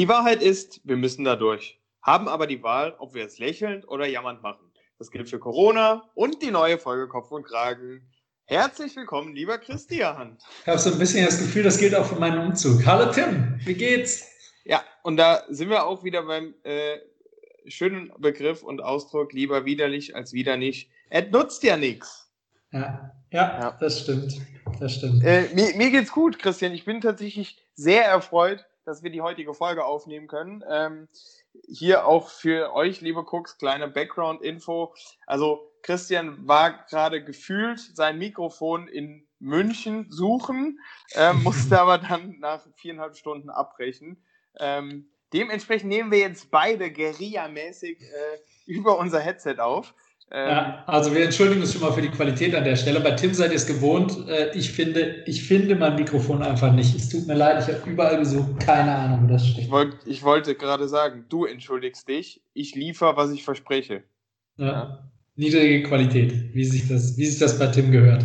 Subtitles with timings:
[0.00, 3.86] Die Wahrheit ist, wir müssen da durch, haben aber die Wahl, ob wir es lächelnd
[3.86, 4.72] oder jammernd machen.
[4.98, 8.10] Das gilt für Corona und die neue Folge Kopf und Kragen.
[8.46, 10.38] Herzlich willkommen, lieber Christian.
[10.62, 12.86] Ich habe so ein bisschen das Gefühl, das gilt auch für meinen Umzug.
[12.86, 14.26] Hallo Tim, wie geht's?
[14.64, 16.96] Ja, und da sind wir auch wieder beim äh,
[17.66, 20.90] schönen Begriff und Ausdruck, lieber widerlich als wieder nicht.
[21.10, 22.32] Es nutzt ja nichts.
[22.72, 24.40] Ja, ja, ja, das stimmt.
[24.78, 25.22] Das stimmt.
[25.24, 26.72] Äh, mir, mir geht's gut, Christian.
[26.72, 30.64] Ich bin tatsächlich sehr erfreut, dass wir die heutige Folge aufnehmen können.
[30.68, 31.08] Ähm,
[31.68, 34.94] hier auch für euch, liebe Cooks, kleine Background-Info.
[35.26, 40.80] Also Christian war gerade gefühlt sein Mikrofon in München suchen,
[41.12, 44.22] äh, musste aber dann nach viereinhalb Stunden abbrechen.
[44.58, 49.94] Ähm, dementsprechend nehmen wir jetzt beide Guerilla-mäßig äh, über unser Headset auf.
[50.32, 53.00] Ähm, ja, also wir entschuldigen uns schon mal für die Qualität an der Stelle.
[53.00, 54.28] Bei Tim seid ihr es gewohnt.
[54.28, 56.94] Äh, ich finde, ich finde mein Mikrofon einfach nicht.
[56.94, 58.60] Es tut mir leid, ich habe überall gesucht.
[58.60, 59.64] Keine Ahnung, wo das steht.
[59.64, 62.42] Ich, wollt, ich wollte gerade sagen, du entschuldigst dich.
[62.54, 64.04] Ich liefere, was ich verspreche.
[64.56, 64.66] Ja.
[64.66, 65.10] ja.
[65.34, 68.24] Niedrige Qualität, wie sich, das, wie sich das bei Tim gehört.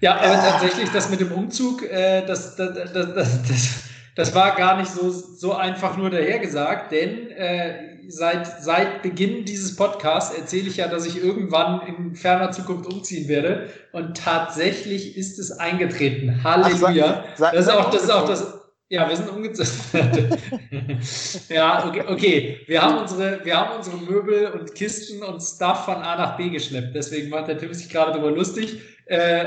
[0.00, 0.50] Ja, aber äh.
[0.50, 5.10] tatsächlich das mit dem Umzug, äh, das, das, das, das, das war gar nicht so,
[5.10, 11.06] so einfach nur dahergesagt, denn äh, seit, seit Beginn dieses Podcasts erzähle ich ja, dass
[11.06, 13.68] ich irgendwann in ferner Zukunft umziehen werde.
[13.92, 16.42] Und tatsächlich ist es eingetreten.
[16.42, 17.24] Halleluja.
[17.26, 18.58] Ach, sag, sag, das, ist auch, das ist auch das.
[18.88, 19.70] Ja, wir sind umgezogen.
[21.48, 22.60] ja, okay, okay.
[22.66, 26.50] Wir haben unsere, wir haben unsere Möbel und Kisten und Stuff von A nach B
[26.50, 26.94] geschleppt.
[26.94, 28.82] Deswegen macht der Tim sich gerade darüber lustig.
[29.06, 29.46] Äh,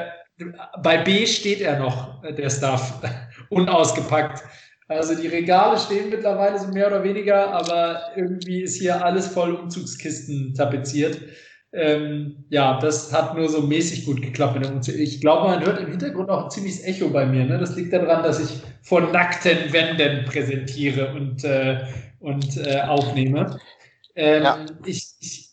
[0.81, 3.01] bei B steht er noch, äh, der Stuff,
[3.49, 4.43] unausgepackt.
[4.87, 9.55] Also die Regale stehen mittlerweile so mehr oder weniger, aber irgendwie ist hier alles voll
[9.55, 11.19] Umzugskisten tapeziert.
[11.73, 14.87] Ähm, ja, das hat nur so mäßig gut geklappt.
[14.87, 17.45] Ich glaube, man hört im Hintergrund auch ein ziemliches Echo bei mir.
[17.45, 17.57] Ne?
[17.57, 21.79] Das liegt daran, dass ich vor nackten Wänden präsentiere und, äh,
[22.19, 23.59] und äh, aufnehme.
[24.15, 24.65] Ähm, ja.
[24.85, 25.49] ich, ich,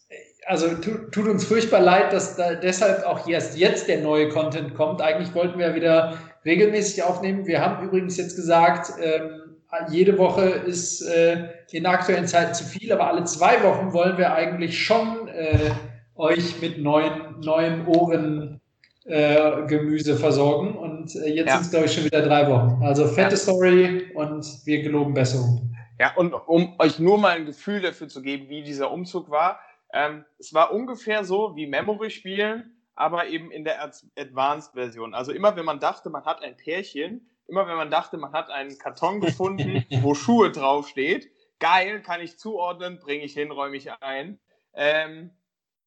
[0.46, 4.74] also tut, tut uns furchtbar leid, dass da deshalb auch erst jetzt der neue Content
[4.74, 5.00] kommt.
[5.00, 7.46] Eigentlich wollten wir ja wieder regelmäßig aufnehmen.
[7.46, 9.42] Wir haben übrigens jetzt gesagt, ähm,
[9.88, 14.34] jede Woche ist äh, in aktuellen Zeiten zu viel, aber alle zwei Wochen wollen wir
[14.34, 15.70] eigentlich schon äh,
[16.14, 18.60] euch mit neuen, neuen Ohren
[19.04, 20.76] äh, Gemüse versorgen.
[20.76, 21.54] Und äh, jetzt ja.
[21.54, 22.82] sind es, glaube ich, schon wieder drei Wochen.
[22.82, 23.36] Also fette ja.
[23.36, 25.74] Story und wir geloben Besserung.
[25.98, 29.60] Ja, und um euch nur mal ein Gefühl dafür zu geben, wie dieser Umzug war.
[29.94, 35.14] Ähm, es war ungefähr so wie Memory spielen aber eben in der Advanced-Version.
[35.14, 38.50] Also immer, wenn man dachte, man hat ein Pärchen, immer wenn man dachte, man hat
[38.50, 43.90] einen Karton gefunden, wo Schuhe draufsteht, geil, kann ich zuordnen, bringe ich hin, räume ich
[43.92, 44.38] ein.
[44.74, 45.30] Ähm,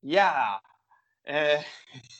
[0.02, 0.62] ja,
[1.24, 1.60] äh,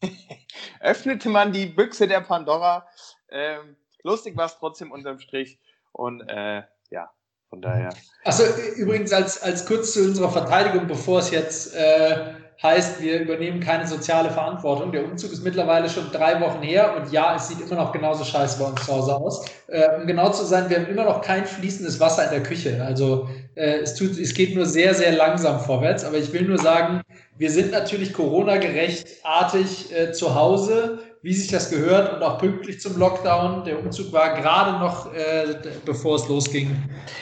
[0.80, 2.88] öffnete man die Büchse der Pandora.
[3.30, 5.60] Ähm, lustig war es trotzdem unterm Strich.
[5.92, 7.12] Und äh, ja,
[7.50, 7.96] von daher.
[8.24, 8.44] Also
[8.76, 12.34] übrigens als, als kurz zu unserer Verteidigung, bevor es jetzt äh,
[12.64, 14.92] heißt, wir übernehmen keine soziale Verantwortung.
[14.92, 18.24] Der Umzug ist mittlerweile schon drei Wochen her und ja, es sieht immer noch genauso
[18.24, 19.46] scheiße bei uns zu Hause aus.
[19.68, 22.84] Äh, um genau zu sein, wir haben immer noch kein fließendes Wasser in der Küche.
[22.84, 26.06] Also äh, es, tut, es geht nur sehr, sehr langsam vorwärts.
[26.06, 27.02] Aber ich will nur sagen,
[27.38, 32.80] wir sind natürlich Corona-gerecht artig äh, zu Hause, wie sich das gehört und auch pünktlich
[32.80, 33.66] zum Lockdown.
[33.66, 36.76] Der Umzug war gerade noch, äh, bevor es losging,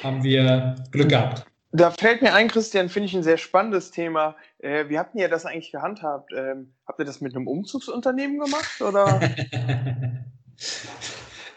[0.04, 1.46] haben wir Glück gehabt.
[1.75, 4.35] Da fällt mir ein, Christian, finde ich ein sehr spannendes Thema.
[4.59, 6.31] Äh, wie habt ihr das eigentlich gehandhabt?
[6.31, 9.19] Ähm, habt ihr das mit einem Umzugsunternehmen gemacht oder?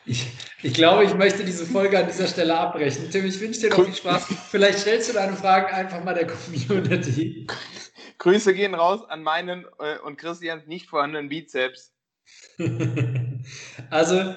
[0.06, 0.26] ich,
[0.62, 3.10] ich glaube, ich möchte diese Folge an dieser Stelle abbrechen.
[3.10, 4.24] Tim, ich wünsche dir noch viel Spaß.
[4.50, 7.46] Vielleicht stellst du deine Fragen einfach mal der Community.
[8.18, 11.92] Grüße gehen raus an meinen äh, und Christians nicht vorhandenen Bizeps.
[13.90, 14.34] also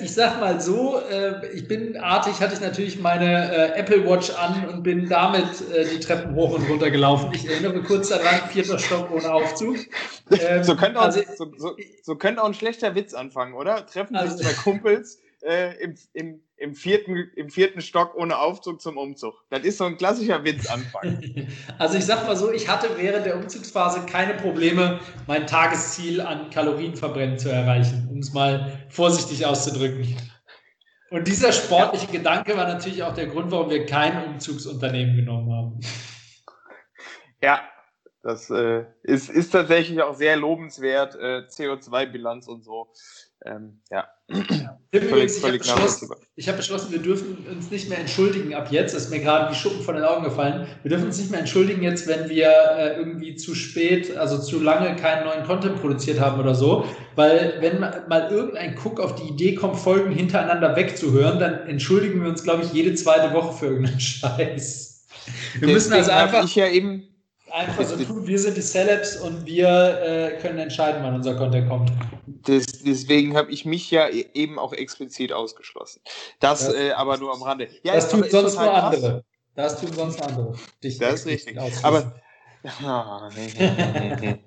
[0.00, 4.30] ich sag mal so, äh, ich bin artig, hatte ich natürlich meine äh, Apple Watch
[4.30, 7.32] an und bin damit äh, die Treppen hoch und runter gelaufen.
[7.34, 9.76] Ich erinnere kurz daran, vierter Stock ohne Aufzug.
[10.28, 13.86] Ähm, so, könnte auch, also, so, so, so, könnte auch ein schlechter Witz anfangen, oder?
[13.86, 18.80] Treffen sich also, zwei Kumpels äh, im, im, im, vierten, im vierten Stock ohne Aufzug
[18.80, 19.34] zum Umzug.
[19.50, 21.20] Das ist so ein klassischer Witzanfang.
[21.78, 26.50] Also ich sag mal so, ich hatte während der Umzugsphase keine Probleme, mein Tagesziel an
[26.50, 30.16] Kalorienverbrennen zu erreichen, um es mal vorsichtig auszudrücken.
[31.10, 32.12] Und dieser sportliche ja.
[32.12, 35.80] Gedanke war natürlich auch der Grund, warum wir kein Umzugsunternehmen genommen haben.
[37.42, 37.60] Ja,
[38.22, 42.88] das äh, ist, ist tatsächlich auch sehr lobenswert, äh, CO2-Bilanz und so.
[43.46, 44.08] Ähm, ja.
[44.90, 46.08] Übrigens, völlig, ich habe beschlossen,
[46.38, 48.94] hab beschlossen, wir dürfen uns nicht mehr entschuldigen ab jetzt.
[48.94, 50.66] Das ist mir gerade wie Schuppen von den Augen gefallen.
[50.82, 54.60] Wir dürfen uns nicht mehr entschuldigen jetzt, wenn wir äh, irgendwie zu spät, also zu
[54.60, 56.84] lange keinen neuen Content produziert haben oder so.
[57.14, 62.28] Weil wenn mal irgendein Cook auf die Idee kommt, Folgen hintereinander wegzuhören, dann entschuldigen wir
[62.28, 65.06] uns, glaube ich, jede zweite Woche für irgendeinen Scheiß.
[65.26, 66.44] Wir Deswegen müssen also einfach.
[66.44, 67.15] Ich ja eben
[67.56, 71.68] einfach so tun, wir sind die Celebs und wir äh, können entscheiden, wann unser Content
[71.68, 71.90] kommt.
[72.44, 76.02] Das, deswegen habe ich mich ja e-, eben auch explizit ausgeschlossen.
[76.38, 77.68] Das, das äh, aber nur am Rande.
[77.82, 79.24] Ja, das tun sonst nur andere.
[79.54, 80.54] Das tun sonst andere.
[80.82, 81.58] Dich das ist richtig.
[81.82, 82.20] Aber,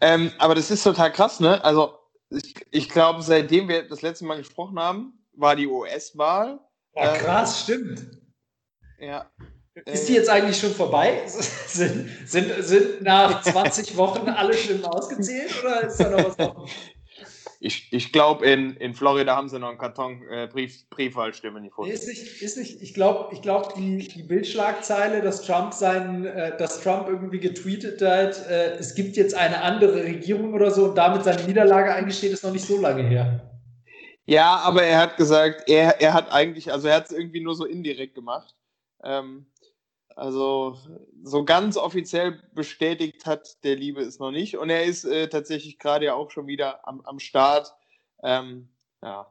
[0.00, 1.62] ähm, aber das ist total krass, ne?
[1.62, 1.98] Also
[2.30, 6.60] ich, ich glaube, seitdem wir das letzte Mal gesprochen haben, war die US-Wahl.
[6.94, 8.06] Ja, krass, ähm, stimmt.
[8.98, 9.30] Ja,
[9.86, 11.22] ist die jetzt eigentlich schon vorbei?
[11.26, 16.70] sind, sind, sind nach 20 Wochen alle Stimmen ausgezählt oder ist da noch was offen?
[17.60, 21.90] Ich, ich glaube, in, in Florida haben sie noch einen Karton äh, Brief, Briefwahlstimmen gefunden.
[21.90, 26.54] Ist nicht, ist nicht, ich glaube, ich glaub, die, die Bildschlagzeile, dass Trump, seinen, äh,
[26.58, 30.98] dass Trump irgendwie getweetet hat, äh, es gibt jetzt eine andere Regierung oder so und
[30.98, 33.50] damit seine Niederlage eingesteht, ist noch nicht so lange her.
[34.26, 37.54] Ja, aber er hat gesagt, er, er hat eigentlich, also er hat es irgendwie nur
[37.54, 38.54] so indirekt gemacht.
[39.02, 39.46] Ähm,
[40.16, 40.78] also
[41.22, 44.56] so ganz offiziell bestätigt hat der Liebe es noch nicht.
[44.56, 47.74] Und er ist äh, tatsächlich gerade ja auch schon wieder am, am Start.
[48.22, 48.68] Ähm,
[49.02, 49.26] ja.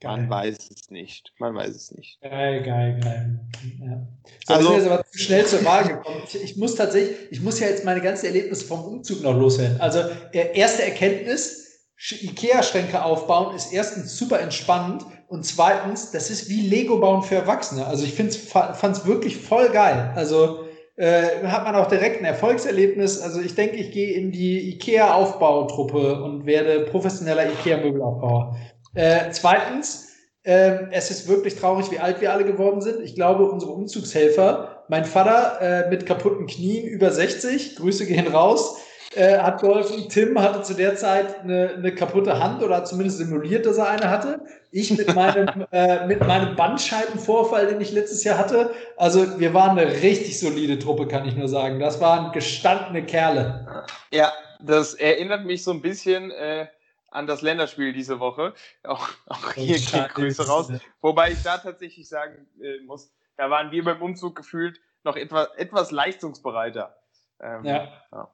[0.00, 0.16] Geil.
[0.16, 1.32] Man weiß es nicht.
[1.38, 2.20] Man weiß es nicht.
[2.20, 3.40] Geil, geil, geil.
[3.80, 4.06] Ja.
[4.46, 6.22] So, also, wir sind aber zu schnell zur Wahl gekommen.
[6.32, 9.80] Ich, muss tatsächlich, ich muss ja jetzt meine ganzen Erlebnisse vom Umzug noch loswerden.
[9.80, 16.98] Also, erste Erkenntnis, Ikea-Schränke aufbauen ist erstens super entspannend und zweitens, das ist wie Lego
[16.98, 17.86] bauen für Erwachsene.
[17.86, 20.12] Also ich fand es wirklich voll geil.
[20.16, 20.64] Also
[20.96, 23.20] äh, hat man auch direkt ein Erfolgserlebnis.
[23.20, 28.56] Also ich denke, ich gehe in die Ikea-Aufbautruppe und werde professioneller Ikea-Möbelaufbauer.
[28.94, 30.08] Äh, zweitens,
[30.44, 33.02] äh, es ist wirklich traurig, wie alt wir alle geworden sind.
[33.02, 38.78] Ich glaube, unsere Umzugshelfer, mein Vater äh, mit kaputten Knien, über 60, Grüße gehen raus,
[39.18, 40.08] äh, hat geholfen.
[40.08, 43.88] Tim hatte zu der Zeit eine, eine kaputte Hand oder hat zumindest simuliert, dass er
[43.88, 44.40] eine hatte.
[44.70, 48.72] Ich mit meinem, äh, mit meinem Bandscheibenvorfall, den ich letztes Jahr hatte.
[48.96, 51.80] Also wir waren eine richtig solide Truppe, kann ich nur sagen.
[51.80, 53.84] Das waren gestandene Kerle.
[54.12, 56.68] Ja, das erinnert mich so ein bisschen äh,
[57.10, 58.54] an das Länderspiel diese Woche.
[58.84, 60.70] Auch, auch hier geht Grüße raus.
[61.00, 65.48] Wobei ich da tatsächlich sagen äh, muss, da waren wir beim Umzug gefühlt noch etwas,
[65.56, 66.96] etwas leistungsbereiter.
[67.40, 67.88] Ähm, ja.
[68.12, 68.30] ja.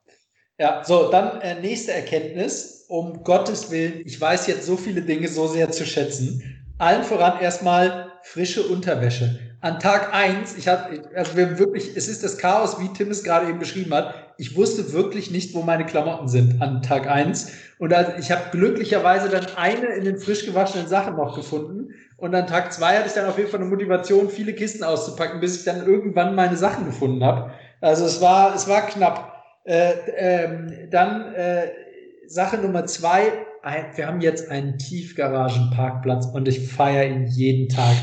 [0.58, 2.72] Ja, so, dann äh, nächste Erkenntnis.
[2.86, 6.42] Um Gottes Willen, ich weiß jetzt so viele Dinge so sehr zu schätzen.
[6.78, 9.38] Allen voran erstmal frische Unterwäsche.
[9.62, 13.24] An Tag eins, ich hatte, also wir wirklich, es ist das Chaos, wie Tim es
[13.24, 14.14] gerade eben beschrieben hat.
[14.36, 17.52] Ich wusste wirklich nicht, wo meine Klamotten sind an Tag eins.
[17.78, 21.94] Und also ich habe glücklicherweise dann eine in den frisch gewaschenen Sachen noch gefunden.
[22.18, 25.40] Und an Tag zwei hatte ich dann auf jeden Fall eine Motivation, viele Kisten auszupacken,
[25.40, 27.50] bis ich dann irgendwann meine Sachen gefunden habe.
[27.80, 29.33] Also es war, es war knapp.
[29.64, 31.68] Äh, ähm, dann äh,
[32.26, 33.32] Sache Nummer zwei,
[33.96, 37.94] wir haben jetzt einen Tiefgaragenparkplatz und ich feiere ihn jeden Tag.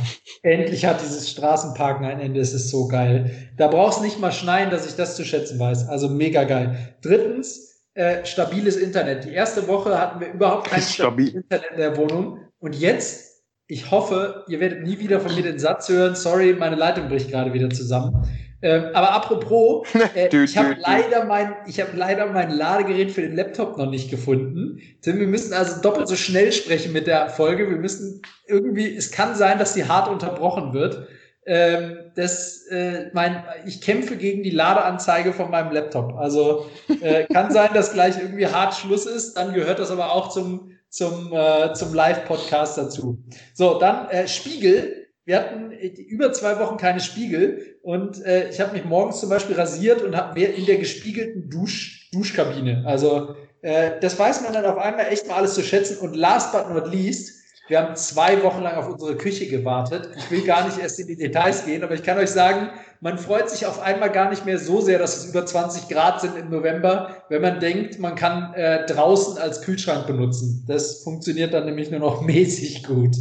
[0.41, 3.31] Endlich hat dieses Straßenparken ein Ende, es ist so geil.
[3.57, 5.87] Da brauchst nicht mal schneien, dass ich das zu schätzen weiß.
[5.87, 6.95] Also mega geil.
[7.01, 9.25] Drittens, äh, stabiles Internet.
[9.25, 12.39] Die erste Woche hatten wir überhaupt kein stabiles Internet in der Wohnung.
[12.57, 16.75] Und jetzt, ich hoffe, ihr werdet nie wieder von mir den Satz hören, sorry, meine
[16.75, 18.27] Leitung bricht gerade wieder zusammen.
[18.61, 23.35] Ähm, aber apropos, äh, ich habe leider mein, ich habe leider mein Ladegerät für den
[23.35, 24.79] Laptop noch nicht gefunden.
[25.01, 27.69] Tim, wir müssen also doppelt so schnell sprechen mit der Folge.
[27.69, 31.07] Wir müssen irgendwie, es kann sein, dass die hart unterbrochen wird.
[31.47, 36.13] Ähm, das, äh, mein, ich kämpfe gegen die Ladeanzeige von meinem Laptop.
[36.17, 36.67] Also
[37.01, 39.33] äh, kann sein, dass gleich irgendwie hart Schluss ist.
[39.37, 43.23] Dann gehört das aber auch zum zum äh, zum Live-Podcast dazu.
[43.53, 48.59] So, dann äh, Spiegel wir hatten äh, über zwei Wochen keine Spiegel und äh, ich
[48.59, 52.83] habe mich morgens zum Beispiel rasiert und habe in der gespiegelten Dusch, Duschkabine.
[52.85, 55.97] Also äh, das weiß man dann auf einmal echt mal alles zu schätzen.
[55.97, 57.40] Und last but not least,
[57.71, 60.09] wir haben zwei Wochen lang auf unsere Küche gewartet.
[60.17, 63.17] Ich will gar nicht erst in die Details gehen, aber ich kann euch sagen, man
[63.17, 66.35] freut sich auf einmal gar nicht mehr so sehr, dass es über 20 Grad sind
[66.35, 70.65] im November, wenn man denkt, man kann äh, draußen als Kühlschrank benutzen.
[70.67, 73.15] Das funktioniert dann nämlich nur noch mäßig gut.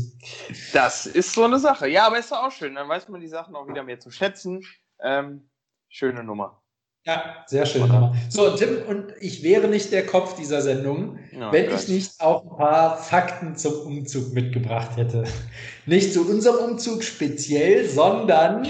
[0.73, 1.87] Das ist so eine Sache.
[1.87, 2.75] Ja, aber ist doch auch schön.
[2.75, 4.62] Dann weiß man die Sachen auch wieder mehr zu schätzen.
[5.00, 5.49] Ähm,
[5.88, 6.60] schöne Nummer.
[7.07, 7.83] Ja, sehr schön.
[7.83, 8.14] Oder?
[8.28, 11.80] So, Tim, und ich wäre nicht der Kopf dieser Sendung, oh, wenn Gott.
[11.80, 15.25] ich nicht auch ein paar Fakten zum Umzug mitgebracht hätte.
[15.87, 18.69] Nicht zu unserem Umzug speziell, sondern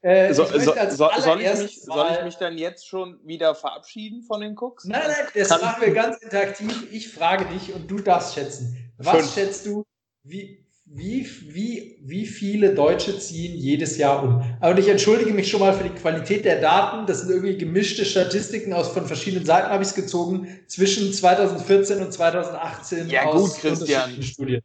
[0.00, 4.22] Äh, so, so, so, soll, ich mich, soll, ich mich, dann jetzt schon wieder verabschieden
[4.22, 4.84] von den Cooks?
[4.84, 6.86] Nein, nein, das Kann machen wir ganz interaktiv.
[6.92, 8.92] Ich frage dich und du darfst schätzen.
[8.98, 9.34] Was fünf.
[9.34, 9.84] schätzt du,
[10.22, 14.42] wie, wie, wie, wie viele Deutsche ziehen jedes Jahr um?
[14.60, 17.06] Aber ich entschuldige mich schon mal für die Qualität der Daten.
[17.06, 22.02] Das sind irgendwie gemischte Statistiken aus von verschiedenen Seiten, habe ich es gezogen, zwischen 2014
[22.02, 24.22] und 2018 ja, aus gut, Christian.
[24.22, 24.62] Studien.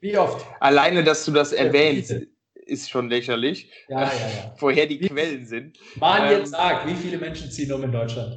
[0.00, 0.44] Wie oft?
[0.60, 2.14] Alleine, dass du das erwähnst,
[2.54, 3.70] ist schon lächerlich.
[3.88, 4.54] Ja, ja, ja.
[4.58, 5.78] Woher die wie, Quellen sind.
[5.94, 8.36] Mann, ähm, jetzt sag, wie viele Menschen ziehen um in Deutschland?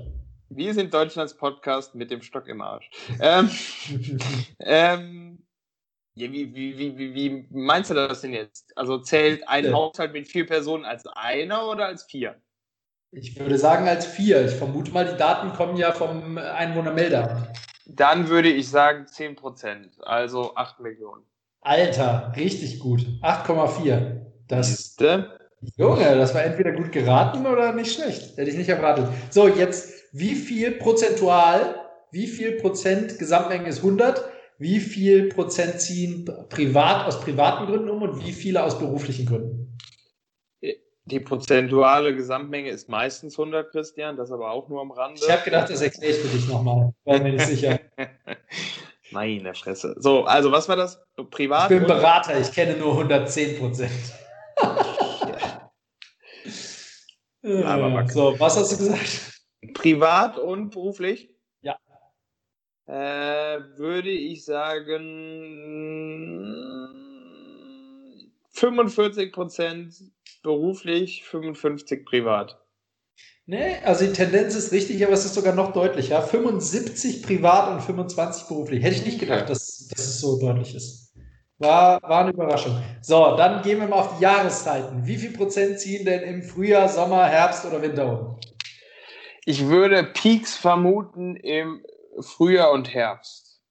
[0.51, 2.89] Wir sind Deutschlands Podcast mit dem Stock im Arsch.
[3.21, 3.51] ähm,
[4.59, 5.45] ähm,
[6.15, 8.75] ja, wie, wie, wie, wie, meinst du das denn jetzt?
[8.75, 9.73] Also zählt ein ja.
[9.73, 12.35] Haushalt mit vier Personen als einer oder als vier?
[13.11, 14.45] Ich würde sagen als vier.
[14.45, 17.49] Ich vermute mal, die Daten kommen ja vom Einwohnermeldeamt.
[17.85, 21.23] Dann würde ich sagen 10 Prozent, also 8 Millionen.
[21.61, 23.01] Alter, richtig gut.
[23.21, 24.25] 8,4.
[24.47, 24.67] Das.
[24.67, 25.39] Siehste?
[25.75, 28.37] Junge, das war entweder gut geraten oder nicht schlecht.
[28.37, 29.07] Hätte ich nicht erwartet.
[29.29, 31.75] So, jetzt, wie viel prozentual,
[32.11, 34.23] wie viel Prozent Gesamtmenge ist 100?
[34.57, 39.77] Wie viel Prozent ziehen privat aus privaten Gründen um und wie viele aus beruflichen Gründen?
[41.05, 45.19] Die prozentuale Gesamtmenge ist meistens 100, Christian, das aber auch nur am Rande.
[45.19, 46.93] Ich habe gedacht, das erkläre ich für dich nochmal.
[47.03, 47.79] War mir nicht sicher.
[49.11, 49.95] Meine Fresse.
[49.97, 51.01] So, also was war das?
[51.31, 51.71] Privat?
[51.71, 53.91] Ich bin Berater, ich kenne nur 110 Prozent.
[57.41, 59.28] ja, aber so, was hast du gesagt?
[59.73, 61.29] Privat und beruflich?
[61.61, 61.77] Ja.
[62.85, 64.99] Äh, würde ich sagen
[68.51, 69.95] 45 Prozent
[70.43, 72.57] beruflich, 55 privat.
[73.45, 76.21] Nee, also die Tendenz ist richtig, aber es ist sogar noch deutlicher.
[76.21, 78.83] 75 privat und 25 beruflich.
[78.83, 81.15] Hätte ich nicht gedacht, dass, dass es so deutlich ist.
[81.57, 82.81] War, war eine Überraschung.
[83.01, 85.05] So, dann gehen wir mal auf die Jahreszeiten.
[85.05, 88.39] Wie viel Prozent ziehen denn im Frühjahr, Sommer, Herbst oder Winter um?
[89.49, 91.83] Ich würde Peaks vermuten im
[92.19, 93.63] Frühjahr und Herbst.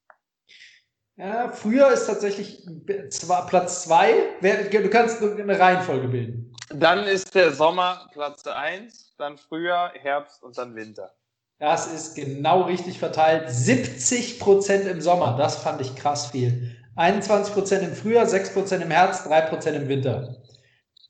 [1.15, 4.13] Ja, Frühjahr ist tatsächlich Platz zwei.
[4.41, 6.53] Du kannst eine Reihenfolge bilden.
[6.71, 11.15] Dann ist der Sommer Platz eins dann Frühjahr, Herbst und dann Winter.
[11.61, 13.49] Das ist genau richtig verteilt.
[13.49, 16.77] 70 Prozent im Sommer, das fand ich krass viel.
[16.97, 20.43] 21 Prozent im Frühjahr, 6 Prozent im Herbst, 3 Prozent im Winter.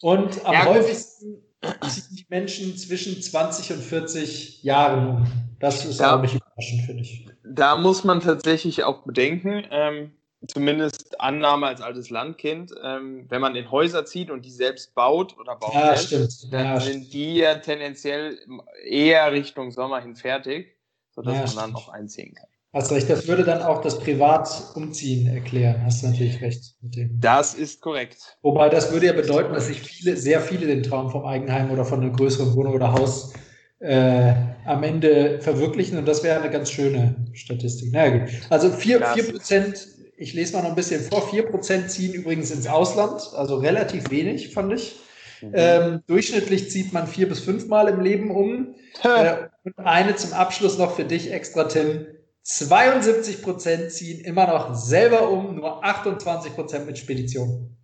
[0.02, 5.26] Und am ja, häufigsten die Menschen zwischen 20 und 40 Jahren um.
[5.58, 7.26] Das ist ja, auch nicht überraschend, finde ich.
[7.44, 10.12] Da muss man tatsächlich auch bedenken, ähm,
[10.46, 15.36] zumindest Annahme als altes Landkind, ähm, wenn man in Häuser zieht und die selbst baut
[15.38, 18.38] oder baut, ja, lässt, dann ja, sind die ja tendenziell
[18.84, 20.76] eher Richtung Sommer hin fertig,
[21.10, 21.62] sodass ja, man stimmt.
[21.64, 22.48] dann auch einziehen kann.
[22.72, 25.82] Hast recht, das würde dann auch das Privatumziehen erklären.
[25.84, 27.18] Hast du natürlich recht mit dem.
[27.18, 28.36] Das ist korrekt.
[28.42, 31.86] Wobei das würde ja bedeuten, dass sich viele, sehr viele den Traum vom Eigenheim oder
[31.86, 33.32] von einer größeren Wohnung oder Haus
[33.80, 34.34] äh,
[34.66, 37.88] am Ende verwirklichen und das wäre eine ganz schöne Statistik.
[37.92, 38.30] Na naja, gut.
[38.50, 41.22] Also 4%, 4% ich lese mal noch ein bisschen vor.
[41.30, 44.96] 4% ziehen übrigens ins Ausland, also relativ wenig, fand ich.
[45.40, 45.52] Mhm.
[45.54, 48.74] Ähm, durchschnittlich zieht man vier bis fünfmal im Leben um.
[49.04, 52.06] äh, und eine zum Abschluss noch für dich extra, Tim.
[52.48, 57.76] 72% ziehen immer noch selber um, nur 28% mit Spedition.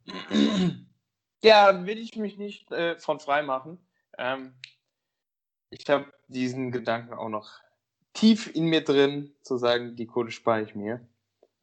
[1.42, 3.78] Ja, will ich mich nicht äh, von frei machen.
[4.16, 4.54] Ähm,
[5.68, 7.60] ich habe diesen Gedanken auch noch
[8.14, 11.06] tief in mir drin, zu sagen, die Kohle spare ich mir.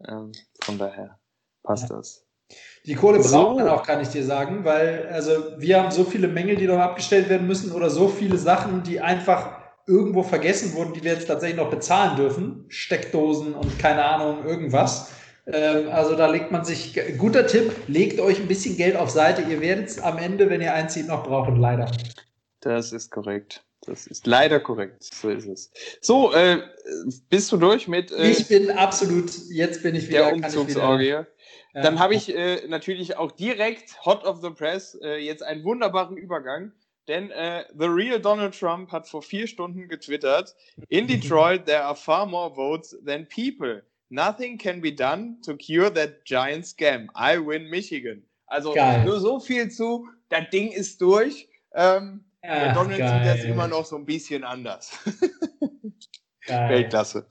[0.08, 0.31] Ähm,
[0.62, 1.20] von daher
[1.63, 1.96] passt ja.
[1.96, 2.27] das.
[2.86, 3.53] Die Kohle braucht so.
[3.55, 6.77] man auch, kann ich dir sagen, weil also wir haben so viele Mängel, die noch
[6.77, 11.27] abgestellt werden müssen oder so viele Sachen, die einfach irgendwo vergessen wurden, die wir jetzt
[11.27, 12.65] tatsächlich noch bezahlen dürfen.
[12.69, 15.11] Steckdosen und keine Ahnung, irgendwas.
[15.47, 19.41] Ähm, also da legt man sich, guter Tipp, legt euch ein bisschen Geld auf Seite.
[19.41, 21.91] Ihr werdet es am Ende, wenn ihr einzieht, noch brauchen, leider.
[22.61, 23.63] Das ist korrekt.
[23.85, 25.03] Das ist leider korrekt.
[25.03, 25.71] So ist es.
[26.01, 26.61] So, äh,
[27.29, 28.11] bist du durch mit.
[28.11, 30.25] Äh, ich bin absolut, jetzt bin ich wieder.
[30.25, 31.21] Der Umzugsorgie.
[31.73, 36.17] Dann habe ich äh, natürlich auch direkt Hot of the Press äh, jetzt einen wunderbaren
[36.17, 36.73] Übergang.
[37.08, 40.55] Denn äh, The Real Donald Trump hat vor vier Stunden getwittert:
[40.89, 43.84] In Detroit, there are far more votes than people.
[44.10, 47.08] Nothing can be done to cure that giant scam.
[47.15, 48.24] I win Michigan.
[48.46, 49.05] Also Geil.
[49.05, 51.48] nur so viel zu, das Ding ist durch.
[51.74, 53.24] Ähm, Ach, McDonalds geil.
[53.24, 54.91] sieht das immer noch so ein bisschen anders.
[56.48, 57.25] Weltklasse.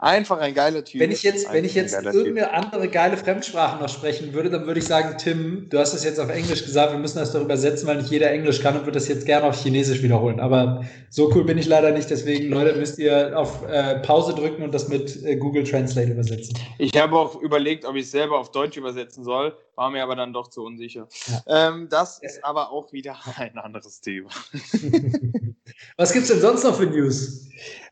[0.00, 1.00] Einfach ein geiler Typ.
[1.00, 2.54] Wenn ich jetzt, wenn ich jetzt irgendeine typ.
[2.54, 6.20] andere geile Fremdsprache noch sprechen würde, dann würde ich sagen, Tim, du hast es jetzt
[6.20, 8.92] auf Englisch gesagt, wir müssen das doch übersetzen, weil nicht jeder Englisch kann und würde
[8.92, 10.38] das jetzt gerne auf Chinesisch wiederholen.
[10.38, 14.62] Aber so cool bin ich leider nicht, deswegen, Leute, müsst ihr auf äh, Pause drücken
[14.62, 16.56] und das mit äh, Google Translate übersetzen.
[16.78, 20.14] Ich habe auch überlegt, ob ich es selber auf Deutsch übersetzen soll, war mir aber
[20.14, 21.08] dann doch zu unsicher.
[21.26, 21.70] Ja.
[21.70, 24.28] Ähm, das ist aber auch wieder ein anderes Thema.
[25.96, 27.48] Was gibt es denn sonst noch für News?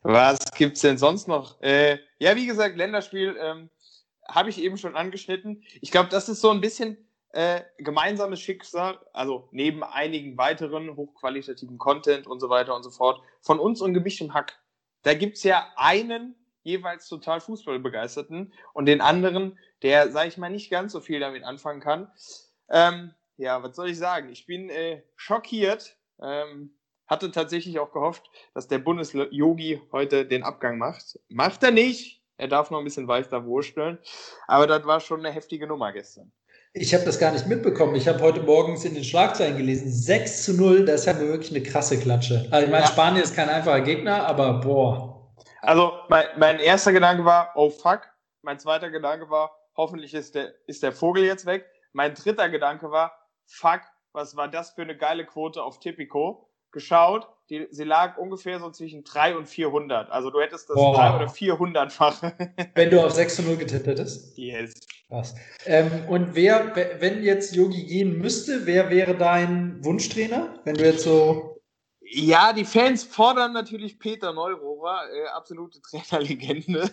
[0.09, 1.61] Was gibt es denn sonst noch?
[1.61, 3.69] Äh, ja, wie gesagt, Länderspiel ähm,
[4.25, 5.65] habe ich eben schon angeschnitten.
[5.81, 6.95] Ich glaube, das ist so ein bisschen
[7.33, 13.21] äh, gemeinsames Schicksal, also neben einigen weiteren hochqualitativen Content und so weiter und so fort,
[13.41, 14.57] von uns und gemischtem Hack.
[15.01, 20.49] Da gibt es ja einen jeweils total Fußballbegeisterten und den anderen, der, sage ich mal,
[20.49, 22.09] nicht ganz so viel damit anfangen kann.
[22.69, 24.29] Ähm, ja, was soll ich sagen?
[24.29, 25.97] Ich bin äh, schockiert.
[26.21, 26.76] Ähm,
[27.07, 31.19] hatte tatsächlich auch gehofft, dass der Bundes-Yogi heute den Abgang macht.
[31.29, 32.21] Macht er nicht.
[32.37, 33.97] Er darf noch ein bisschen weiter wursteln.
[34.47, 36.31] Aber das war schon eine heftige Nummer gestern.
[36.73, 37.95] Ich habe das gar nicht mitbekommen.
[37.95, 41.49] Ich habe heute morgens in den Schlagzeilen gelesen, 6 zu 0, das ist ja wirklich
[41.49, 42.47] eine krasse Klatsche.
[42.51, 42.91] Also ich meine, ja.
[42.91, 45.33] Spanien ist kein einfacher Gegner, aber boah.
[45.61, 48.01] Also mein, mein erster Gedanke war, oh fuck.
[48.43, 51.65] Mein zweiter Gedanke war, hoffentlich ist der, ist der Vogel jetzt weg.
[51.93, 53.11] Mein dritter Gedanke war,
[53.47, 53.81] fuck,
[54.13, 56.47] was war das für eine geile Quote auf Tipico?
[56.71, 60.09] Geschaut, die, sie lag ungefähr so zwischen 3 und 400.
[60.11, 60.95] Also du hättest das Boah.
[60.95, 62.53] 3 oder 400-fache.
[62.75, 64.37] Wenn du auf 6 zu 0 getippt hättest?
[64.37, 64.73] Yes.
[65.07, 65.35] Krass.
[65.65, 70.59] Ähm, und wer, wenn jetzt Yogi gehen müsste, wer wäre dein Wunschtrainer?
[70.65, 71.61] Wenn du jetzt so.
[72.01, 76.89] Ja, die Fans fordern natürlich Peter Neurohrer, äh, absolute Trainerlegende.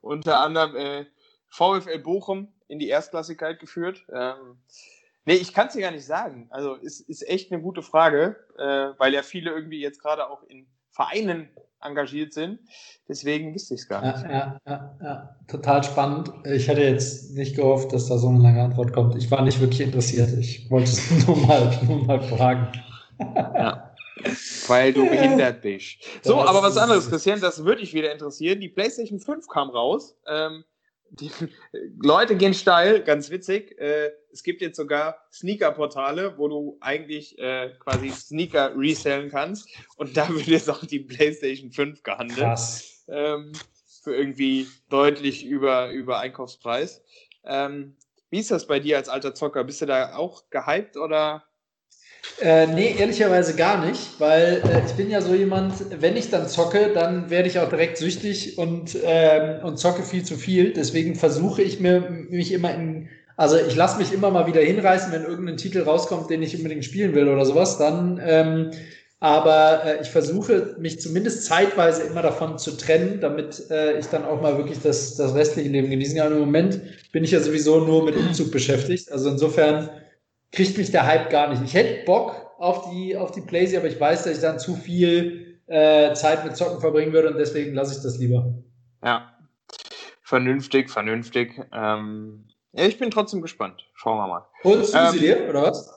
[0.00, 1.06] Unter anderem äh,
[1.48, 4.06] VfL Bochum in die Erstklassigkeit geführt.
[4.10, 4.58] Ähm,
[5.26, 6.46] nee, ich kann es dir gar nicht sagen.
[6.50, 10.42] Also ist, ist echt eine gute Frage, äh, weil ja viele irgendwie jetzt gerade auch
[10.44, 11.50] in Vereinen
[11.82, 12.60] engagiert sind.
[13.08, 14.24] Deswegen wüsste ich es gar nicht.
[14.24, 16.32] Ja, ja, ja, total spannend.
[16.44, 19.14] Ich hätte jetzt nicht gehofft, dass da so eine lange Antwort kommt.
[19.16, 20.30] Ich war nicht wirklich interessiert.
[20.38, 22.72] Ich wollte es nur mal, nur mal fragen.
[23.18, 23.94] Ja.
[24.66, 25.98] Weil du behindert bist.
[26.22, 28.60] So, das aber was anderes, Christian, das würde ich wieder interessieren.
[28.60, 30.16] Die PlayStation 5 kam raus.
[30.26, 30.64] Ähm,
[31.10, 31.30] die
[32.02, 33.78] Leute gehen steil, ganz witzig.
[33.78, 39.68] Äh, es gibt jetzt sogar Sneaker-Portale, wo du eigentlich äh, quasi Sneaker resellen kannst.
[39.96, 42.38] Und da wird jetzt auch die PlayStation 5 gehandelt.
[42.38, 43.04] Krass.
[43.08, 43.52] Ähm,
[44.02, 47.02] für irgendwie deutlich über, über Einkaufspreis.
[47.44, 47.96] Ähm,
[48.30, 49.64] wie ist das bei dir als alter Zocker?
[49.64, 51.45] Bist du da auch gehypt oder
[52.40, 56.48] äh, nee, ehrlicherweise gar nicht, weil äh, ich bin ja so jemand, wenn ich dann
[56.48, 60.72] zocke, dann werde ich auch direkt süchtig und, ähm, und zocke viel zu viel.
[60.74, 65.12] Deswegen versuche ich mir mich immer in, also ich lasse mich immer mal wieder hinreißen,
[65.12, 68.70] wenn irgendein Titel rauskommt, den ich unbedingt spielen will oder sowas, dann, ähm,
[69.18, 74.26] aber äh, ich versuche mich zumindest zeitweise immer davon zu trennen, damit äh, ich dann
[74.26, 76.32] auch mal wirklich das, das restliche Leben genießen kann.
[76.32, 76.80] Im Moment
[77.12, 79.10] bin ich ja sowieso nur mit Umzug beschäftigt.
[79.10, 79.88] Also insofern
[80.52, 81.62] kriegt mich der Hype gar nicht.
[81.62, 84.74] Ich hätte Bock auf die, auf die Playsee, aber ich weiß, dass ich dann zu
[84.74, 88.54] viel äh, Zeit mit Zocken verbringen würde und deswegen lasse ich das lieber.
[89.04, 89.36] Ja,
[90.22, 91.60] vernünftig, vernünftig.
[91.72, 93.88] Ähm, ja, ich bin trotzdem gespannt.
[93.94, 94.46] Schauen wir mal.
[94.62, 95.92] Und ähm, sie dir, oder was?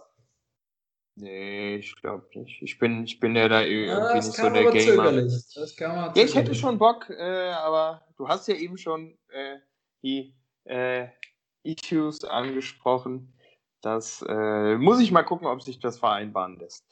[1.15, 2.61] Nee, ich glaube nicht.
[2.61, 5.11] Ich bin, ich bin ja da irgendwie ah, nicht so der Gamer.
[5.11, 9.17] Das kann man ja, ich hätte schon Bock, äh, aber du hast ja eben schon
[9.27, 9.57] äh,
[10.01, 10.33] die
[10.63, 11.07] äh,
[11.63, 13.33] Issues angesprochen.
[13.81, 16.85] Das äh, muss ich mal gucken, ob sich das vereinbaren lässt.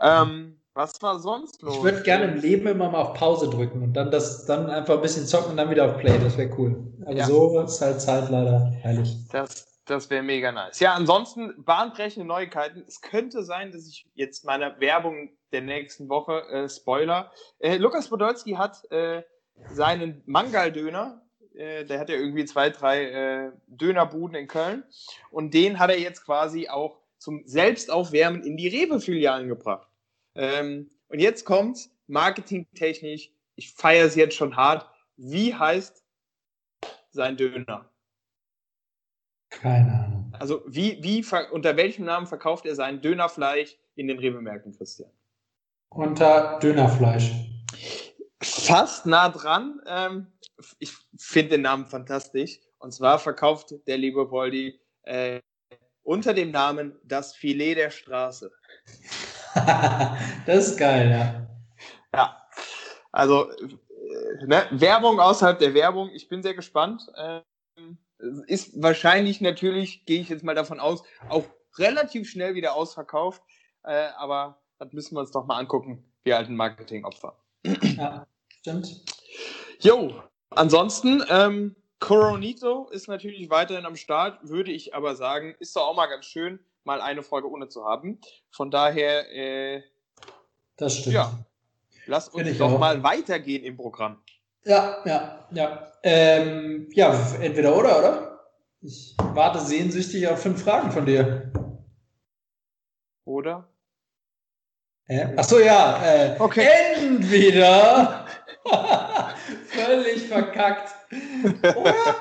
[0.00, 1.76] Ähm, was war sonst los?
[1.76, 4.96] Ich würde gerne im Leben immer mal auf Pause drücken und dann das dann einfach
[4.96, 6.18] ein bisschen zocken und dann wieder auf Play.
[6.18, 6.92] Das wäre cool.
[7.02, 7.26] Aber ja.
[7.26, 9.16] so ist halt Zeit leider heilig.
[9.30, 10.80] Das, das wäre mega nice.
[10.80, 12.84] Ja, ansonsten bahnbrechende Neuigkeiten.
[12.88, 17.30] Es könnte sein, dass ich jetzt meine Werbung der nächsten Woche äh, Spoiler.
[17.60, 19.22] Äh, Lukas Podolski hat äh,
[19.70, 21.23] seinen Mangal-Döner
[21.54, 24.84] äh, der hat ja irgendwie zwei, drei äh, Dönerbuden in Köln.
[25.30, 29.88] Und den hat er jetzt quasi auch zum Selbstaufwärmen in die Rewe-Filialen gebracht.
[30.34, 34.88] Ähm, und jetzt kommt's, marketingtechnisch, ich feiere es jetzt schon hart.
[35.16, 36.04] Wie heißt
[37.10, 37.88] sein Döner?
[39.50, 40.34] Keine Ahnung.
[40.38, 45.10] Also wie, wie, unter welchem Namen verkauft er sein Dönerfleisch in den Rewe-Märkten, Christian?
[45.90, 47.32] Unter Dönerfleisch.
[48.42, 49.80] Fast nah dran.
[49.86, 50.26] Ähm,
[50.78, 52.60] ich finde den Namen fantastisch.
[52.78, 55.40] Und zwar verkauft der liebe Poldi äh,
[56.02, 58.52] unter dem Namen Das Filet der Straße.
[60.46, 61.48] das ist geil, ja.
[62.14, 62.46] Ja,
[63.10, 66.10] also äh, ne, Werbung außerhalb der Werbung.
[66.10, 67.10] Ich bin sehr gespannt.
[67.16, 67.98] Ähm,
[68.46, 71.44] ist wahrscheinlich natürlich, gehe ich jetzt mal davon aus, auch
[71.78, 73.42] relativ schnell wieder ausverkauft.
[73.82, 77.36] Äh, aber das müssen wir uns doch mal angucken, wir alten Marketingopfer.
[77.64, 78.26] Ja,
[78.60, 79.04] stimmt.
[79.80, 85.88] Jo, Ansonsten, ähm, Coronito ist natürlich weiterhin am Start, würde ich aber sagen, ist doch
[85.88, 88.20] auch mal ganz schön, mal eine Folge ohne zu haben.
[88.50, 89.82] Von daher, äh,
[90.76, 91.14] das stimmt.
[91.14, 91.32] Ja,
[92.06, 92.78] lass uns doch auch.
[92.78, 94.20] mal weitergehen im Programm.
[94.64, 95.92] Ja, ja, ja.
[96.02, 98.40] Ähm, ja, entweder oder, oder?
[98.82, 101.50] Ich warte sehnsüchtig auf fünf Fragen von dir.
[103.24, 103.66] Oder?
[105.06, 105.34] Äh?
[105.36, 106.02] Achso, ja.
[106.04, 106.66] Äh, Okay.
[106.96, 108.26] Entweder
[109.74, 110.94] völlig verkackt.
[111.76, 112.16] Oder?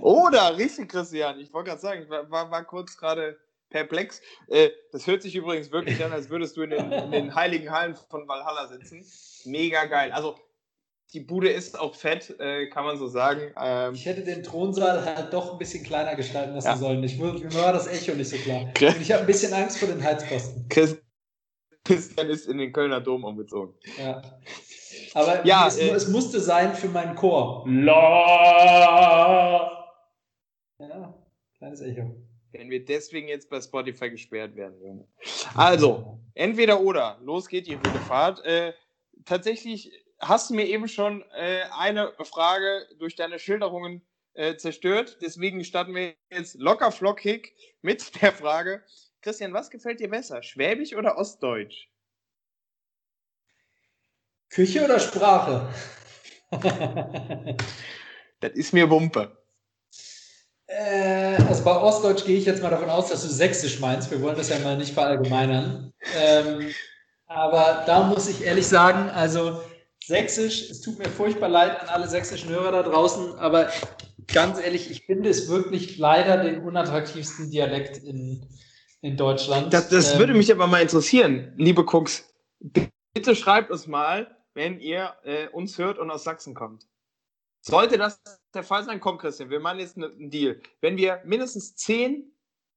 [0.00, 1.38] Oder, richtig, Christian.
[1.40, 3.38] Ich wollte gerade sagen, ich war, war, war kurz gerade
[3.70, 4.20] perplex.
[4.48, 7.70] Äh, das hört sich übrigens wirklich an, als würdest du in den, in den heiligen
[7.70, 9.04] Hallen von Valhalla sitzen.
[9.44, 10.12] Mega geil.
[10.12, 10.36] Also,
[11.12, 13.52] die Bude ist auch fett, äh, kann man so sagen.
[13.60, 16.76] Ähm, Ich hätte den Thronsaal halt doch ein bisschen kleiner gestalten lassen Ja.
[16.76, 17.02] sollen.
[17.04, 18.62] Ich, mir war das Echo nicht so klar.
[18.62, 20.66] Und ich habe ein bisschen Angst vor den Heizkosten.
[20.68, 20.98] Chris-
[21.84, 23.74] Christian ist in den Kölner Dom umgezogen.
[23.98, 24.22] Ja.
[25.14, 27.64] Aber Ja, es, äh, es musste sein für meinen Chor.
[27.68, 29.12] La.
[30.78, 31.14] Ja,
[31.58, 32.16] kleines Echo.
[32.52, 35.06] Wenn wir deswegen jetzt bei Spotify gesperrt werden, Junge.
[35.54, 37.18] Also, entweder oder.
[37.22, 38.44] Los geht die wilde Fahrt.
[38.44, 38.74] Äh,
[39.24, 44.02] tatsächlich hast du mir eben schon äh, eine Frage durch deine Schilderungen
[44.34, 45.18] äh, zerstört.
[45.22, 48.82] Deswegen starten wir jetzt locker flockig mit der Frage:
[49.20, 50.42] Christian, was gefällt dir besser?
[50.42, 51.88] Schwäbisch oder Ostdeutsch?
[54.52, 55.68] Küche oder Sprache?
[58.40, 59.30] Das ist mir Wumpe.
[60.66, 64.10] Äh, also bei Ostdeutsch gehe ich jetzt mal davon aus, dass du Sächsisch meinst.
[64.10, 65.92] Wir wollen das ja mal nicht verallgemeinern.
[66.20, 66.70] Ähm,
[67.26, 69.62] aber da muss ich ehrlich sagen, also
[70.04, 73.70] Sächsisch, es tut mir furchtbar leid an alle sächsischen Hörer da draußen, aber
[74.26, 78.44] ganz ehrlich, ich finde es wirklich leider den unattraktivsten Dialekt in,
[79.02, 79.72] in Deutschland.
[79.72, 82.28] Das, das Ähm, würde mich aber mal interessieren, liebe Cooks.
[83.14, 86.86] Bitte schreibt uns mal, wenn ihr äh, uns hört und aus Sachsen kommt.
[87.60, 88.20] Sollte das
[88.54, 90.60] der Fall sein, komm Christian, wir machen jetzt ne- einen Deal.
[90.80, 92.34] Wenn wir mindestens zehn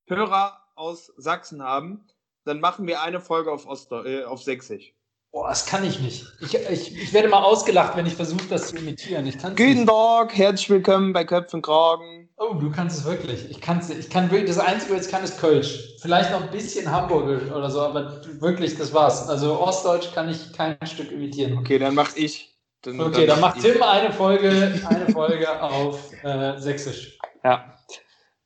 [0.07, 2.05] Hörer aus Sachsen haben,
[2.45, 4.93] dann machen wir eine Folge auf, Ostdeu äh, auf Sächsisch.
[5.31, 6.25] Boah, das kann ich nicht.
[6.39, 9.25] Ich, ich, ich werde mal ausgelacht, wenn ich versuche, das zu imitieren.
[9.27, 9.87] Ich Guten nicht.
[9.87, 12.24] Tag, herzlich willkommen bei Köpfen Kragen.
[12.37, 13.49] Oh, du kannst es wirklich.
[13.49, 15.95] Ich kann es ich kann wirklich, das Einzige, was ich kann, ist Kölsch.
[16.01, 19.29] Vielleicht noch ein bisschen Hamburger oder so, aber wirklich, das war's.
[19.29, 21.57] Also Ostdeutsch kann ich kein Stück imitieren.
[21.57, 22.53] Okay, dann mach ich.
[22.81, 23.63] Dann, Okay, dann macht ich.
[23.63, 27.17] Tim eine Folge, eine Folge auf äh, Sächsisch.
[27.43, 27.77] Ja.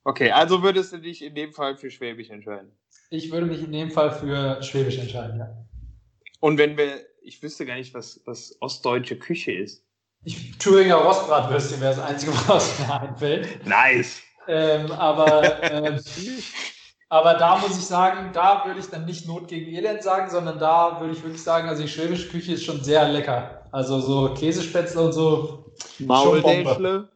[0.03, 2.71] Okay, also würdest du dich in dem Fall für Schwäbisch entscheiden.
[3.09, 5.65] Ich würde mich in dem Fall für Schwäbisch entscheiden, ja.
[6.39, 9.83] Und wenn wir, ich wüsste gar nicht, was, was ostdeutsche Küche ist.
[10.23, 13.65] Ich, Thüringer Rostbratwürstchen wäre das Einzige, was mir einfällt.
[13.65, 14.21] Nice.
[14.47, 15.99] Ähm, aber, ähm,
[17.07, 20.59] aber da muss ich sagen, da würde ich dann nicht Not gegen Elend sagen, sondern
[20.59, 23.67] da würde ich wirklich sagen, also die schwäbische Küche ist schon sehr lecker.
[23.71, 27.09] Also so Käsespätzle und so, Mauldäschle.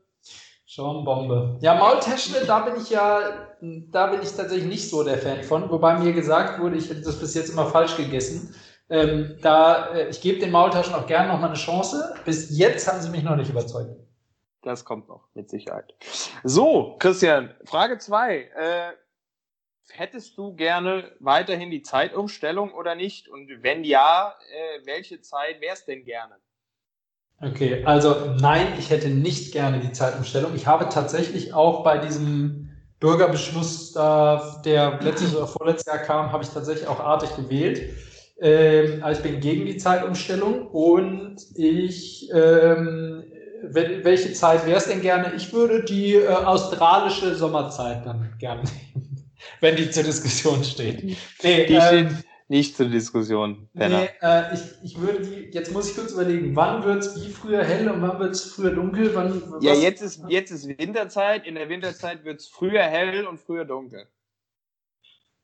[0.65, 1.57] schon Bombe.
[1.61, 3.19] Ja, Maultäschle, da bin ich ja,
[3.59, 7.01] da bin ich tatsächlich nicht so der Fan von, wobei mir gesagt wurde, ich hätte
[7.01, 8.55] das bis jetzt immer falsch gegessen.
[8.89, 12.15] Ähm, da, äh, ich gebe den Maultaschen auch gerne noch mal eine Chance.
[12.25, 13.95] Bis jetzt haben sie mich noch nicht überzeugt.
[14.61, 15.93] Das kommt noch, mit Sicherheit.
[16.43, 18.37] So, Christian, Frage 2.
[18.37, 18.91] Äh,
[19.89, 23.27] hättest du gerne weiterhin die Zeitumstellung oder nicht?
[23.27, 26.35] Und wenn ja, äh, welche Zeit wäre es denn gerne?
[27.41, 30.55] Okay, also nein, ich hätte nicht gerne die Zeitumstellung.
[30.55, 32.69] Ich habe tatsächlich auch bei diesem
[33.01, 37.97] Bürgerbeschluss, da, der letztes oder vorletztes Jahr kam, habe ich tatsächlich auch artig gewählt.
[38.39, 43.23] Ähm, also ich bin gegen die Zeitumstellung und ich, ähm,
[43.63, 45.33] wel- welche Zeit wäre es denn gerne?
[45.35, 51.03] Ich würde die äh, australische Sommerzeit dann gerne nehmen, wenn die zur Diskussion steht.
[51.43, 52.07] Nee, Die ähm, steht
[52.49, 53.69] nicht zur Diskussion.
[53.73, 54.01] Penner.
[54.01, 57.29] Nee, äh, ich, ich würde die, jetzt muss ich kurz überlegen, wann wird es wie
[57.31, 59.11] früher hell und wann wird es früher dunkel?
[59.15, 61.47] Wann, Ja, was- jetzt ist, jetzt ist Winterzeit.
[61.47, 64.05] In der Winterzeit wird es früher hell und früher dunkel.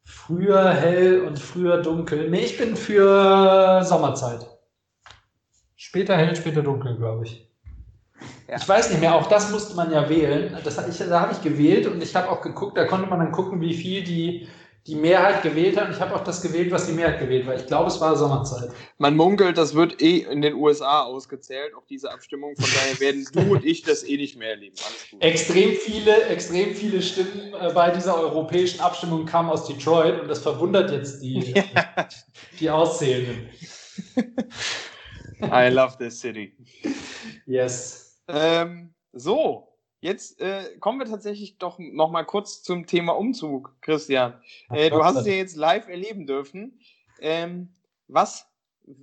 [0.10, 2.32] Früher hell und früher dunkel.
[2.32, 4.44] Nee, ich bin für Sommerzeit.
[5.76, 7.48] Später hell, später dunkel, glaube ich.
[8.48, 8.56] Ja.
[8.58, 10.58] Ich weiß nicht mehr, auch das musste man ja wählen.
[10.64, 13.32] Das, ich, da habe ich gewählt und ich habe auch geguckt, da konnte man dann
[13.32, 14.48] gucken, wie viel die,
[14.88, 15.88] die Mehrheit gewählt hat.
[15.88, 17.56] Und ich habe auch das gewählt, was die Mehrheit gewählt war.
[17.56, 18.72] Ich glaube, es war Sommerzeit.
[18.98, 22.56] Man munkelt, das wird eh in den USA ausgezählt, auch diese Abstimmung.
[22.56, 24.76] Von daher werden du und ich das eh nicht mehr erleben.
[24.86, 25.24] Alles gut.
[25.24, 30.40] Extrem viele, extrem viele Stimmen äh, bei dieser europäischen Abstimmung kamen aus Detroit und das
[30.40, 31.54] verwundert jetzt die,
[32.60, 33.50] die Auszählenden.
[35.44, 36.54] I love this city.
[37.46, 38.20] Yes.
[38.28, 39.69] Ähm, so,
[40.02, 44.34] jetzt äh, kommen wir tatsächlich doch noch mal kurz zum Thema Umzug, Christian.
[44.70, 46.80] Äh, du hast es ja jetzt live erleben dürfen.
[47.20, 47.70] Ähm,
[48.08, 48.48] was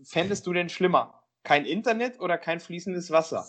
[0.05, 1.23] fändest du denn schlimmer?
[1.43, 3.47] Kein Internet oder kein fließendes Wasser?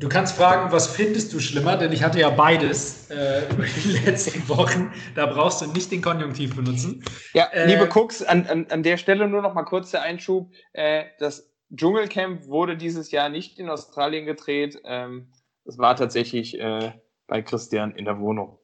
[0.00, 1.76] Du kannst fragen, was findest du schlimmer?
[1.76, 4.92] Denn ich hatte ja beides äh, über die letzten Wochen.
[5.14, 7.04] Da brauchst du nicht den Konjunktiv benutzen.
[7.32, 10.50] Ja, Äh, liebe Cooks, an, an, an der Stelle nur noch mal kurz der Einschub.
[10.72, 14.80] Äh, das Dschungelcamp wurde dieses Jahr nicht in Australien gedreht.
[14.84, 15.28] Ähm,
[15.64, 16.92] das war tatsächlich äh,
[17.26, 18.58] bei Christian in der Wohnung.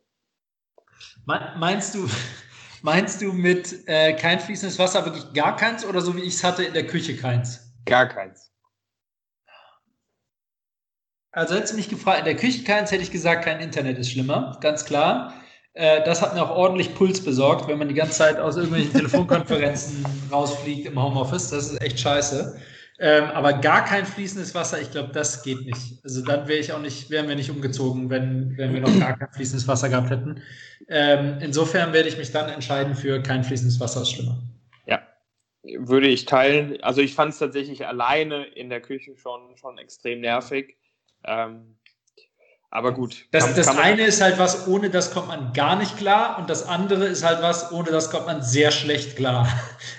[1.24, 2.08] Meinst du,
[2.82, 6.44] meinst du mit äh, kein fließendes Wasser wirklich gar keins oder so wie ich es
[6.44, 7.72] hatte in der Küche keins?
[7.86, 8.50] Gar keins.
[11.32, 14.10] Also hättest du mich gefragt, in der Küche keins, hätte ich gesagt, kein Internet ist
[14.10, 15.32] schlimmer, ganz klar.
[15.74, 18.92] Äh, das hat mir auch ordentlich Puls besorgt, wenn man die ganze Zeit aus irgendwelchen
[18.94, 21.50] Telefonkonferenzen rausfliegt im Homeoffice.
[21.50, 22.60] Das ist echt scheiße.
[23.02, 26.04] Ähm, aber gar kein fließendes Wasser, ich glaube, das geht nicht.
[26.04, 29.16] Also dann wäre ich auch nicht, wären wir nicht umgezogen, wenn, wenn wir noch gar
[29.16, 30.42] kein fließendes Wasser gehabt hätten.
[30.86, 34.42] Ähm, insofern werde ich mich dann entscheiden für kein fließendes Wasser ist schlimmer.
[34.84, 35.00] Ja,
[35.62, 36.76] würde ich teilen.
[36.82, 40.76] Also ich fand es tatsächlich alleine in der Küche schon, schon extrem nervig.
[41.24, 41.78] Ähm,
[42.68, 43.28] aber gut.
[43.30, 46.38] Das, kann, das kann eine ist halt was, ohne das kommt man gar nicht klar
[46.38, 49.48] und das andere ist halt was, ohne das kommt man sehr schlecht klar.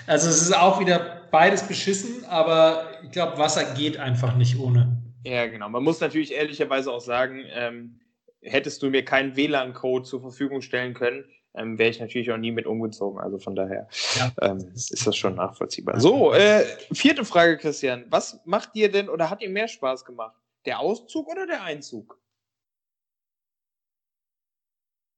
[0.06, 5.02] Also es ist auch wieder beides beschissen, aber ich glaube, Wasser geht einfach nicht ohne.
[5.24, 5.68] Ja, genau.
[5.68, 8.00] Man muss natürlich ehrlicherweise auch sagen, ähm,
[8.42, 12.52] hättest du mir keinen WLAN-Code zur Verfügung stellen können, ähm, wäre ich natürlich auch nie
[12.52, 13.20] mit umgezogen.
[13.20, 14.32] Also von daher ja.
[14.42, 16.00] ähm, ist das schon nachvollziehbar.
[16.00, 18.06] So, äh, vierte Frage, Christian.
[18.08, 20.36] Was macht dir denn oder hat dir mehr Spaß gemacht?
[20.64, 22.18] Der Auszug oder der Einzug?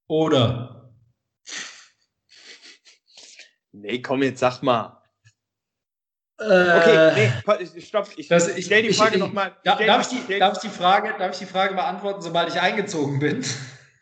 [0.08, 0.92] Oder.
[3.72, 5.03] Nee, komm, jetzt sag mal.
[6.44, 7.32] Okay,
[7.74, 8.08] nee, stopp.
[8.16, 9.56] Ich, das, ich stelle die Frage nochmal.
[9.64, 13.18] Darf, darf, ich darf, ich die Frage, darf ich die Frage beantworten, sobald ich eingezogen
[13.18, 13.44] bin?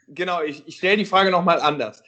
[0.08, 2.02] Genau, ich, ich stelle die Frage nochmal anders.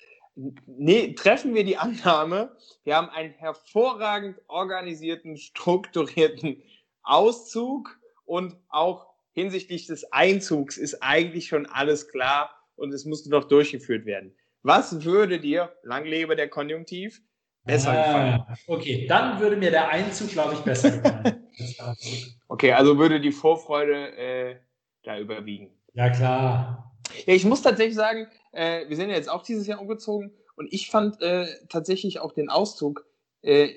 [0.66, 6.62] Nee, treffen wir die Annahme, wir haben einen hervorragend organisierten, strukturierten
[7.02, 13.44] Auszug und auch hinsichtlich des Einzugs ist eigentlich schon alles klar und es musste noch
[13.44, 14.34] durchgeführt werden.
[14.62, 17.20] Was würde dir, lang lebe der Konjunktiv,
[17.64, 18.58] besser ah, gefallen?
[18.66, 21.48] Okay, dann würde mir der Einzug, glaube ich, besser gefallen.
[22.48, 24.56] okay, also würde die Vorfreude äh,
[25.02, 25.70] da überwiegen.
[25.94, 26.92] Ja, klar.
[27.26, 30.72] Ja, ich muss tatsächlich sagen, äh, wir sind ja jetzt auch dieses Jahr umgezogen und
[30.72, 33.06] ich fand äh, tatsächlich auch den Auszug
[33.42, 33.70] äh,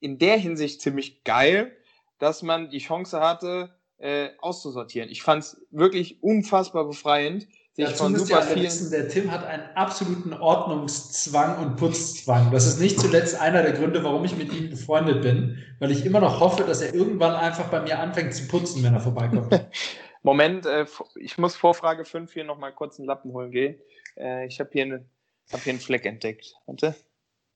[0.00, 1.76] in der Hinsicht ziemlich geil,
[2.18, 5.08] dass man die Chance hatte, äh, auszusortieren.
[5.08, 8.66] Ich fand es wirklich unfassbar befreiend, sich Dazu von super vielen...
[8.66, 12.52] Wissen, der Tim hat einen absoluten Ordnungszwang und Putzzwang.
[12.52, 16.06] Das ist nicht zuletzt einer der Gründe, warum ich mit ihm befreundet bin, weil ich
[16.06, 19.66] immer noch hoffe, dass er irgendwann einfach bei mir anfängt zu putzen, wenn er vorbeikommt.
[20.22, 23.80] Moment, äh, ich muss vor Frage 5 hier nochmal kurz einen Lappen holen gehen.
[24.16, 25.04] Äh, ich habe hier, eine,
[25.52, 26.54] hab hier einen Fleck entdeckt.
[26.66, 26.94] Warte.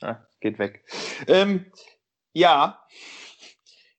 [0.01, 0.85] Ah, geht weg.
[1.27, 1.67] Ähm,
[2.33, 2.85] ja,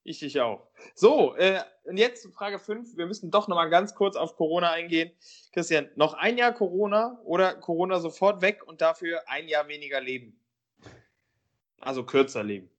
[0.04, 0.69] ich dich auch.
[1.00, 2.98] So, äh, und jetzt Frage 5.
[2.98, 5.12] Wir müssen doch nochmal ganz kurz auf Corona eingehen.
[5.54, 10.38] Christian, noch ein Jahr Corona oder Corona sofort weg und dafür ein Jahr weniger leben?
[11.80, 12.70] Also kürzer leben.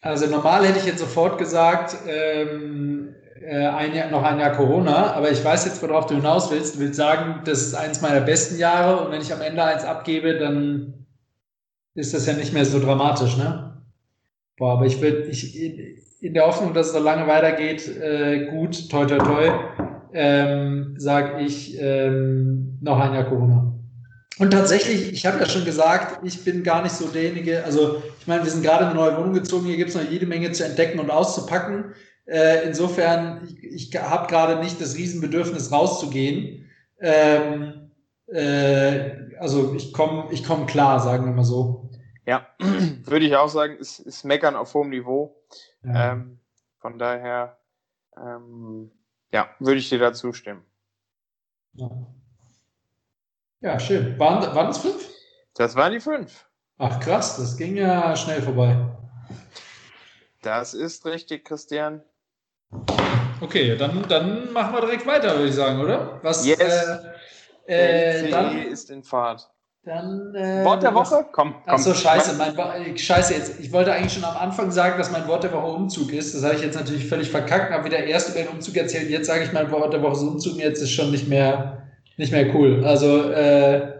[0.00, 5.12] Also normal hätte ich jetzt sofort gesagt, ähm, äh, ein Jahr, noch ein Jahr Corona,
[5.12, 6.76] aber ich weiß jetzt, worauf du hinaus willst.
[6.76, 9.84] Du willst sagen, das ist eins meiner besten Jahre und wenn ich am Ende eins
[9.84, 11.06] abgebe, dann
[11.92, 13.69] ist das ja nicht mehr so dramatisch, ne?
[14.60, 15.58] Boah, aber ich würde, ich,
[16.20, 19.50] in der Hoffnung, dass es so lange weitergeht, äh, gut, toi, toi, toi,
[20.12, 23.72] ähm, sage ich ähm, noch ein Jahr Corona.
[24.38, 28.26] Und tatsächlich, ich habe ja schon gesagt, ich bin gar nicht so derjenige, also ich
[28.26, 30.52] meine, wir sind gerade in eine neue Wohnung gezogen, hier gibt es noch jede Menge
[30.52, 31.94] zu entdecken und auszupacken.
[32.26, 36.66] Äh, insofern, ich, ich habe gerade nicht das Riesenbedürfnis rauszugehen.
[37.00, 37.90] Ähm,
[38.26, 41.89] äh, also ich komme ich komm klar, sagen wir mal so.
[42.30, 45.42] Ja, würde ich auch sagen, ist, ist Meckern auf hohem Niveau.
[45.82, 46.12] Ja.
[46.12, 46.38] Ähm,
[46.78, 47.58] von daher,
[48.16, 48.92] ähm,
[49.32, 50.64] ja, würde ich dir da zustimmen.
[51.72, 51.90] Ja,
[53.62, 54.16] ja schön.
[54.20, 55.10] Waren, waren es fünf?
[55.54, 56.46] Das waren die fünf.
[56.78, 58.76] Ach krass, das ging ja schnell vorbei.
[60.40, 62.00] Das ist richtig, Christian.
[63.40, 66.20] Okay, dann, dann machen wir direkt weiter, würde ich sagen, oder?
[66.22, 66.60] Was, yes.
[67.66, 69.49] Äh, äh, dann, ist in Fahrt.
[69.82, 71.26] Dann, äh, Wort der Woche?
[71.32, 71.74] Komm, komm.
[71.74, 72.36] Achso, scheiße.
[72.36, 73.58] Mein, scheiße, jetzt.
[73.60, 76.34] Ich wollte eigentlich schon am Anfang sagen, dass mein Wort der Woche Umzug ist.
[76.34, 79.08] Das habe ich jetzt natürlich völlig verkackt, habe wieder erst über den Umzug erzählt.
[79.08, 80.58] Jetzt sage ich mein Wort der Woche Umzug.
[80.58, 81.88] Jetzt ist schon nicht mehr,
[82.18, 82.84] nicht mehr cool.
[82.84, 83.94] Also, äh,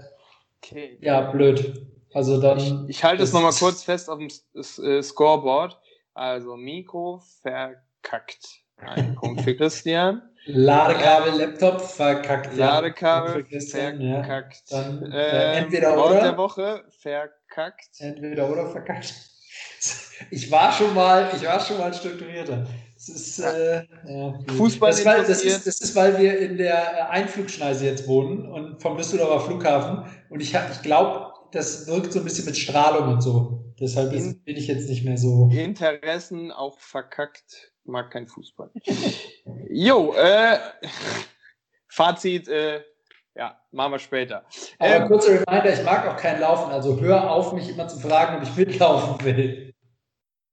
[0.59, 0.99] okay.
[1.01, 1.87] ja, blöd.
[2.13, 2.59] Also dann.
[2.59, 5.81] Ich, ich halte es nochmal kurz fest auf dem äh, Scoreboard.
[6.13, 8.61] Also, Mikro verkackt.
[8.77, 10.30] Ein Punkt für Christian.
[10.53, 12.57] Ladekabel, Laptop verkackt.
[12.57, 14.71] Ladekabel verkackt.
[14.71, 14.83] Ja.
[14.83, 16.23] Dann, äh, entweder Wort oder.
[16.23, 17.91] der Woche verkackt.
[17.99, 19.15] Entweder oder verkackt.
[20.31, 22.67] Ich war schon mal, ich war schon mal strukturierter.
[22.95, 27.11] Das ist, äh, ja, Fußball das, weil, das, ist, das ist, weil wir in der
[27.11, 30.05] Einflugschneise jetzt wohnen und vom Düsseldorfer Flughafen.
[30.29, 33.73] Und ich, ich glaube, das wirkt so ein bisschen mit Strahlung und so.
[33.81, 35.49] Deshalb in, bin ich jetzt nicht mehr so.
[35.51, 38.71] Interessen auch verkackt mag kein Fußball.
[39.71, 40.59] jo, äh,
[41.89, 42.83] Fazit, äh,
[43.35, 44.45] ja, machen wir später.
[44.79, 47.99] Aber ähm, kurzer Reminder, ich mag auch kein Laufen, also hör auf, mich immer zu
[47.99, 49.75] fragen, ob ich mitlaufen will.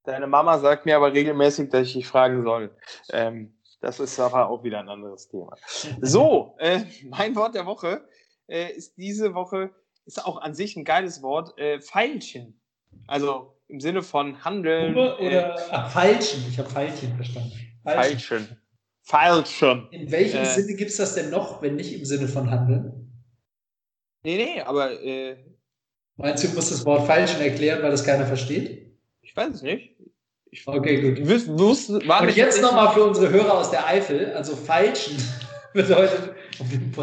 [0.03, 2.75] Deine Mama sagt mir aber regelmäßig, dass ich dich fragen soll.
[3.11, 5.55] Ähm, das ist aber auch wieder ein anderes Thema.
[6.01, 8.07] So, äh, mein Wort der Woche
[8.47, 9.71] äh, ist diese Woche,
[10.05, 12.59] ist auch an sich ein geiles Wort, äh, Pfeilchen.
[13.05, 14.93] Also im Sinne von Handeln.
[14.93, 17.51] Oder, oder äh, ach, Feilchen, ich habe Pfeilchen verstanden.
[17.83, 18.61] Feilchen.
[19.03, 19.87] Feilchen.
[19.91, 23.11] In welchem äh, Sinne gibt es das denn noch, wenn nicht im Sinne von Handeln?
[24.23, 25.01] Nee, nee, aber.
[25.01, 25.37] Äh,
[26.17, 28.91] Meinst du, du musst das Wort Feilchen erklären, weil das keiner versteht?
[29.21, 29.95] Ich weiß es nicht.
[30.49, 31.27] Ich, okay, gut.
[31.27, 34.33] Wüs, wüs, war Und jetzt nochmal für unsere Hörer aus der Eifel.
[34.33, 35.17] Also Feilschen
[35.73, 36.93] bedeutet um,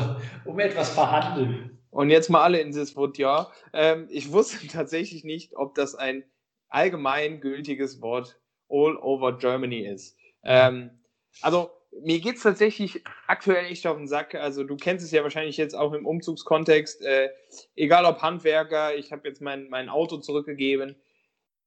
[0.44, 1.78] um, etwas verhandeln.
[1.90, 3.52] Und jetzt mal alle in das Wort, ja.
[3.72, 6.24] Ähm, ich wusste tatsächlich nicht, ob das ein
[6.74, 10.16] allgemein gültiges Wort all over Germany ist.
[10.42, 10.90] Ähm,
[11.40, 11.70] also
[12.02, 14.34] mir geht es tatsächlich aktuell echt auf den Sack.
[14.34, 17.02] Also du kennst es ja wahrscheinlich jetzt auch im Umzugskontext.
[17.02, 17.30] Äh,
[17.76, 20.96] egal ob Handwerker, ich habe jetzt mein, mein Auto zurückgegeben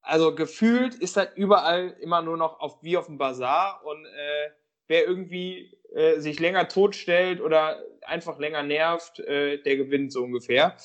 [0.07, 4.49] also gefühlt ist das überall immer nur noch auf, wie auf dem Bazar und äh,
[4.87, 10.77] wer irgendwie äh, sich länger totstellt oder einfach länger nervt, äh, der gewinnt so ungefähr.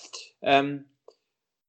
[0.43, 0.87] Ähm,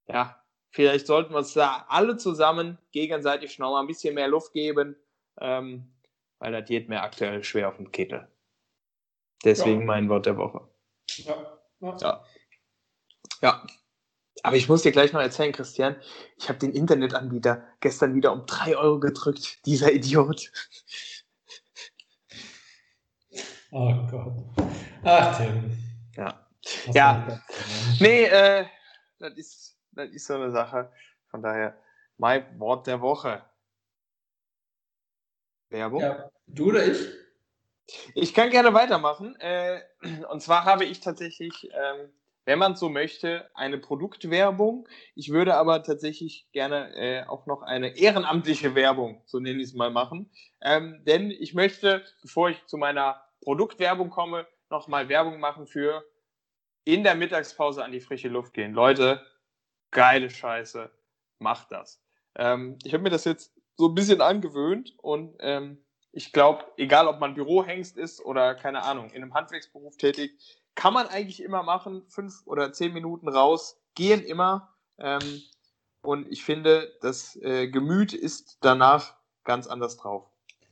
[0.07, 0.42] ja,
[0.73, 4.97] vielleicht sollten wir uns da alle zusammen gegenseitig schon mal ein bisschen mehr Luft geben,
[5.39, 5.87] ähm,
[6.39, 8.27] weil das geht mir aktuell schwer auf den Kittel.
[9.45, 9.85] Deswegen ja.
[9.85, 10.67] mein Wort der Woche.
[11.17, 11.59] Ja.
[11.79, 12.23] Ja.
[13.41, 13.67] ja.
[14.41, 15.95] Aber ich muss dir gleich noch erzählen, Christian,
[16.37, 20.51] ich habe den Internetanbieter gestern wieder um 3 Euro gedrückt, dieser Idiot.
[23.71, 24.33] Oh Gott.
[25.03, 25.77] Ach, Tim.
[26.15, 26.47] Ja.
[26.85, 27.41] Was ja.
[27.99, 28.65] Nee, äh,
[29.19, 30.91] das ist, das ist so eine Sache.
[31.27, 31.77] Von daher,
[32.17, 33.43] mein Wort der Woche.
[35.69, 36.01] Werbung.
[36.01, 37.07] Ja, du oder ich?
[38.13, 39.35] Ich kann gerne weitermachen.
[39.39, 39.81] Äh,
[40.29, 42.11] und zwar habe ich tatsächlich ähm,
[42.45, 44.87] wenn man so möchte, eine Produktwerbung.
[45.15, 49.73] Ich würde aber tatsächlich gerne äh, auch noch eine ehrenamtliche Werbung, so nenne ich es
[49.73, 50.29] mal, machen.
[50.61, 56.03] Ähm, denn ich möchte, bevor ich zu meiner Produktwerbung komme, nochmal Werbung machen für
[56.85, 58.73] in der Mittagspause an die frische Luft gehen.
[58.73, 59.25] Leute,
[59.93, 60.89] geile Scheiße,
[61.39, 62.01] macht das.
[62.35, 67.07] Ähm, ich habe mir das jetzt so ein bisschen angewöhnt und ähm, ich glaube, egal
[67.07, 70.37] ob man Bürohengst ist oder keine Ahnung, in einem Handwerksberuf tätig,
[70.75, 72.03] kann man eigentlich immer machen.
[72.07, 74.73] Fünf oder zehn Minuten raus gehen immer.
[74.99, 75.41] Ähm,
[76.01, 80.25] und ich finde, das äh, Gemüt ist danach ganz anders drauf.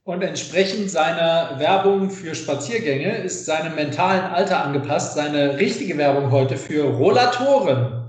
[0.04, 6.58] Und entsprechend seiner Werbung für Spaziergänge ist seinem mentalen Alter angepasst, seine richtige Werbung heute
[6.58, 8.01] für Rollatoren.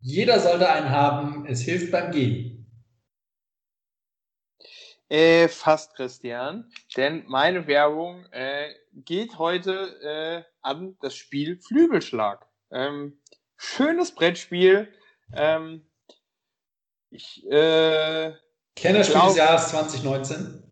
[0.00, 2.66] Jeder sollte einen haben, es hilft beim Gehen.
[5.10, 6.70] Äh, fast, Christian.
[6.96, 12.46] Denn meine Werbung äh, geht heute äh, an das Spiel Flügelschlag.
[12.70, 13.18] Ähm,
[13.56, 14.88] schönes Brettspiel.
[15.34, 15.84] Ähm,
[17.10, 18.32] ich äh,
[18.76, 20.62] Kennerspiel des Jahres 2019.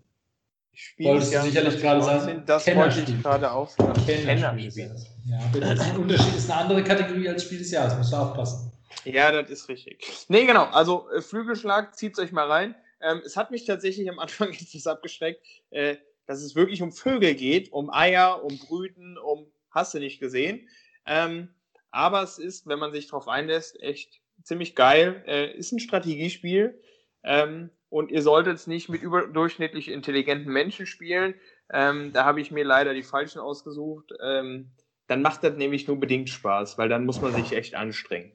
[1.01, 2.45] Wolltest du sicherlich gerade sagen?
[2.47, 4.07] Das wollte ich gerade auch sagen.
[4.07, 4.95] Kennerspiel.
[5.27, 8.17] Ja, das ist ein Unterschied, ist eine andere Kategorie als Spiel des Jahres, musst du
[8.17, 8.78] aufpassen.
[9.05, 10.07] Ja, das ist richtig.
[10.29, 10.65] Nee, genau.
[10.65, 12.75] Also äh, Flügelschlag, zieht euch mal rein.
[13.01, 15.97] Ähm, es hat mich tatsächlich am Anfang etwas abgeschreckt, äh,
[16.27, 20.69] dass es wirklich um Vögel geht, um Eier, um Brüten, um hast du nicht gesehen.
[21.07, 21.49] Ähm,
[21.91, 25.23] aber es ist, wenn man sich darauf einlässt, echt ziemlich geil.
[25.27, 26.81] Äh, ist ein Strategiespiel.
[27.23, 31.35] Ähm, und ihr solltet es nicht mit überdurchschnittlich intelligenten Menschen spielen.
[31.73, 34.13] Ähm, da habe ich mir leider die falschen ausgesucht.
[34.23, 34.71] Ähm,
[35.07, 38.33] dann macht das nämlich nur bedingt Spaß, weil dann muss man sich echt anstrengen.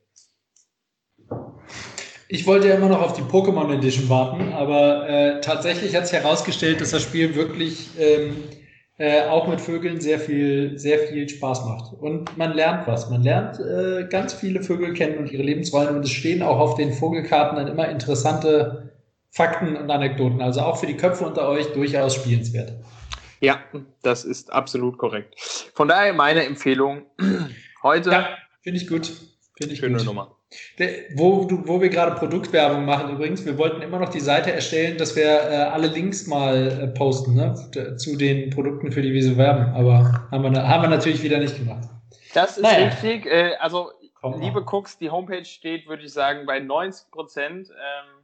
[2.33, 6.17] Ich wollte ja immer noch auf die Pokémon Edition warten, aber äh, tatsächlich hat sich
[6.17, 8.45] herausgestellt, dass das Spiel wirklich ähm,
[8.97, 11.93] äh, auch mit Vögeln sehr viel, sehr viel Spaß macht.
[11.93, 13.07] Und man lernt was.
[13.11, 15.91] Man lernt äh, ganz viele Vögel kennen und ihre Lebensräume.
[15.91, 18.95] Und es stehen auch auf den Vogelkarten dann immer interessante
[19.29, 20.41] Fakten und Anekdoten.
[20.41, 22.73] Also auch für die Köpfe unter euch durchaus spielenswert.
[23.41, 23.59] Ja,
[24.01, 25.35] das ist absolut korrekt.
[25.75, 27.03] Von daher meine Empfehlung
[27.83, 28.09] heute.
[28.09, 28.29] Ja,
[28.63, 29.11] finde ich gut.
[29.55, 30.07] Finde ich Schöne gut.
[30.07, 30.35] Nummer.
[31.15, 34.97] Wo, du, wo wir gerade Produktwerbung machen übrigens, wir wollten immer noch die Seite erstellen,
[34.97, 37.55] dass wir äh, alle Links mal äh, posten ne?
[37.97, 39.73] zu den Produkten, für die wir so werben.
[39.73, 41.87] Aber haben wir, haben wir natürlich wieder nicht gemacht.
[42.33, 42.87] Das ist naja.
[42.87, 43.25] richtig.
[43.25, 44.65] Äh, also, Komm liebe mal.
[44.67, 47.69] Cooks, die Homepage steht, würde ich sagen, bei 90 Prozent.
[47.69, 48.23] Ähm,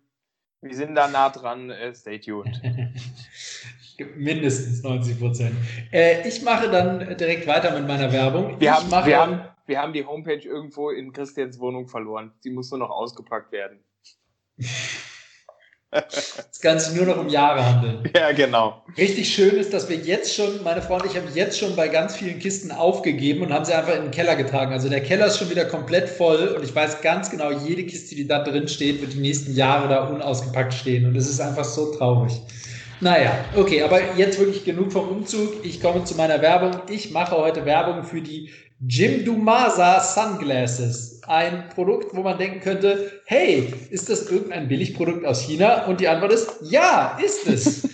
[0.62, 1.70] wir sind da nah dran.
[1.70, 2.62] Äh, stay tuned.
[4.16, 5.56] Mindestens 90 Prozent.
[5.92, 8.60] Äh, ich mache dann direkt weiter mit meiner Werbung.
[8.60, 12.34] Wir, haben, wir, haben, wir haben die Homepage irgendwo in Christians Wohnung verloren.
[12.40, 13.80] Sie muss nur noch ausgepackt werden.
[15.92, 18.12] Das Ganze nur noch um Jahre handeln.
[18.16, 18.84] Ja, genau.
[18.98, 22.16] Richtig schön ist, dass wir jetzt schon, meine Freunde, ich habe jetzt schon bei ganz
[22.16, 24.72] vielen Kisten aufgegeben und haben sie einfach in den Keller getragen.
[24.72, 28.16] Also der Keller ist schon wieder komplett voll und ich weiß ganz genau, jede Kiste,
[28.16, 31.08] die da drin steht, wird die nächsten Jahre da unausgepackt stehen.
[31.08, 32.40] Und es ist einfach so traurig.
[33.02, 35.64] Naja, okay, aber jetzt wirklich genug vom Umzug.
[35.64, 36.82] Ich komme zu meiner Werbung.
[36.90, 38.52] Ich mache heute Werbung für die
[38.88, 41.22] Jim Dumasa Sunglasses.
[41.28, 45.86] Ein Produkt, wo man denken könnte, hey, ist das irgendein Billigprodukt aus China?
[45.86, 47.90] Und die Antwort ist, ja, ist es.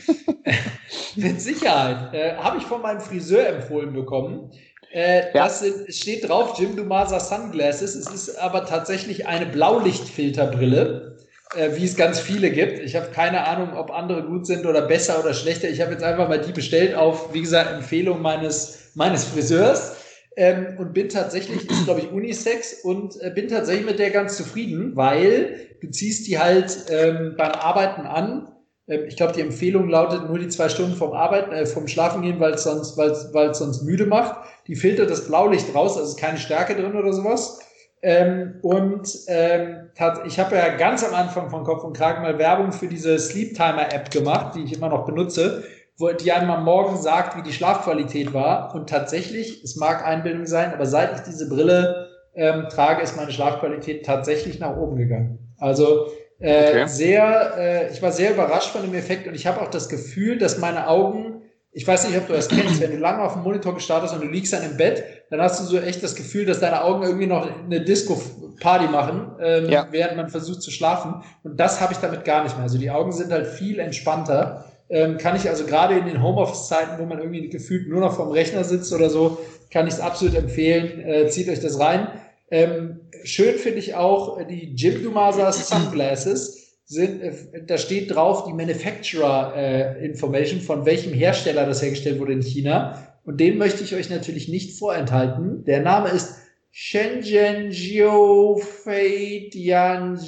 [1.15, 2.13] Mit Sicherheit.
[2.13, 4.51] Äh, Habe ich von meinem Friseur empfohlen bekommen.
[4.93, 5.33] Äh, ja.
[5.33, 7.95] Das steht drauf, Jim Dumasa Sunglasses.
[7.95, 11.17] Es ist aber tatsächlich eine Blaulichtfilterbrille,
[11.55, 12.79] äh, wie es ganz viele gibt.
[12.79, 15.67] Ich habe keine Ahnung, ob andere gut sind oder besser oder schlechter.
[15.67, 20.04] Ich habe jetzt einfach mal die bestellt auf, wie gesagt, Empfehlung meines, meines Friseurs
[20.35, 24.37] ähm, und bin tatsächlich, ist glaube ich Unisex und äh, bin tatsächlich mit der ganz
[24.37, 28.51] zufrieden, weil du ziehst die halt ähm, beim Arbeiten an.
[28.87, 32.21] Ähm, ich glaube, die Empfehlung lautet nur die zwei Stunden vom Arbeiten, äh, vom Schlafen
[32.21, 34.45] gehen, weil es sonst, sonst müde macht.
[34.67, 37.59] Die filtert das Blaulicht raus, also ist keine Stärke drin oder sowas.
[38.01, 39.89] Ähm, und ähm,
[40.25, 43.55] ich habe ja ganz am Anfang von Kopf und Kragen mal Werbung für diese Sleep
[43.55, 45.63] Timer App gemacht, die ich immer noch benutze
[45.97, 48.75] wo die einem am Morgen sagt, wie die Schlafqualität war.
[48.75, 53.31] Und tatsächlich, es mag Einbildung sein, aber seit ich diese Brille ähm, trage, ist meine
[53.31, 55.53] Schlafqualität tatsächlich nach oben gegangen.
[55.57, 56.07] Also
[56.39, 56.87] äh, okay.
[56.87, 60.37] sehr, äh, ich war sehr überrascht von dem Effekt und ich habe auch das Gefühl,
[60.37, 63.43] dass meine Augen, ich weiß nicht, ob du das kennst, wenn du lange auf dem
[63.43, 66.15] Monitor gestartet hast und du liegst dann im Bett, dann hast du so echt das
[66.15, 69.87] Gefühl, dass deine Augen irgendwie noch eine Disco-Party machen, ähm, ja.
[69.91, 71.23] während man versucht zu schlafen.
[71.43, 72.63] Und das habe ich damit gar nicht mehr.
[72.63, 76.99] Also die Augen sind halt viel entspannter ähm, kann ich also gerade in den Homeoffice-Zeiten,
[76.99, 79.39] wo man irgendwie gefühlt nur noch vorm Rechner sitzt oder so,
[79.71, 81.01] kann ich es absolut empfehlen.
[81.01, 82.07] Äh, zieht euch das rein.
[82.51, 86.61] Ähm, schön finde ich auch äh, die Jim Dumasa Sunglasses.
[86.85, 87.33] Sind, äh,
[87.65, 93.07] da steht drauf die Manufacturer äh, Information, von welchem Hersteller das hergestellt wurde in China.
[93.23, 95.63] Und den möchte ich euch natürlich nicht vorenthalten.
[95.65, 96.35] Der Name ist
[96.69, 100.19] Shenzhen Jiu Fei Dian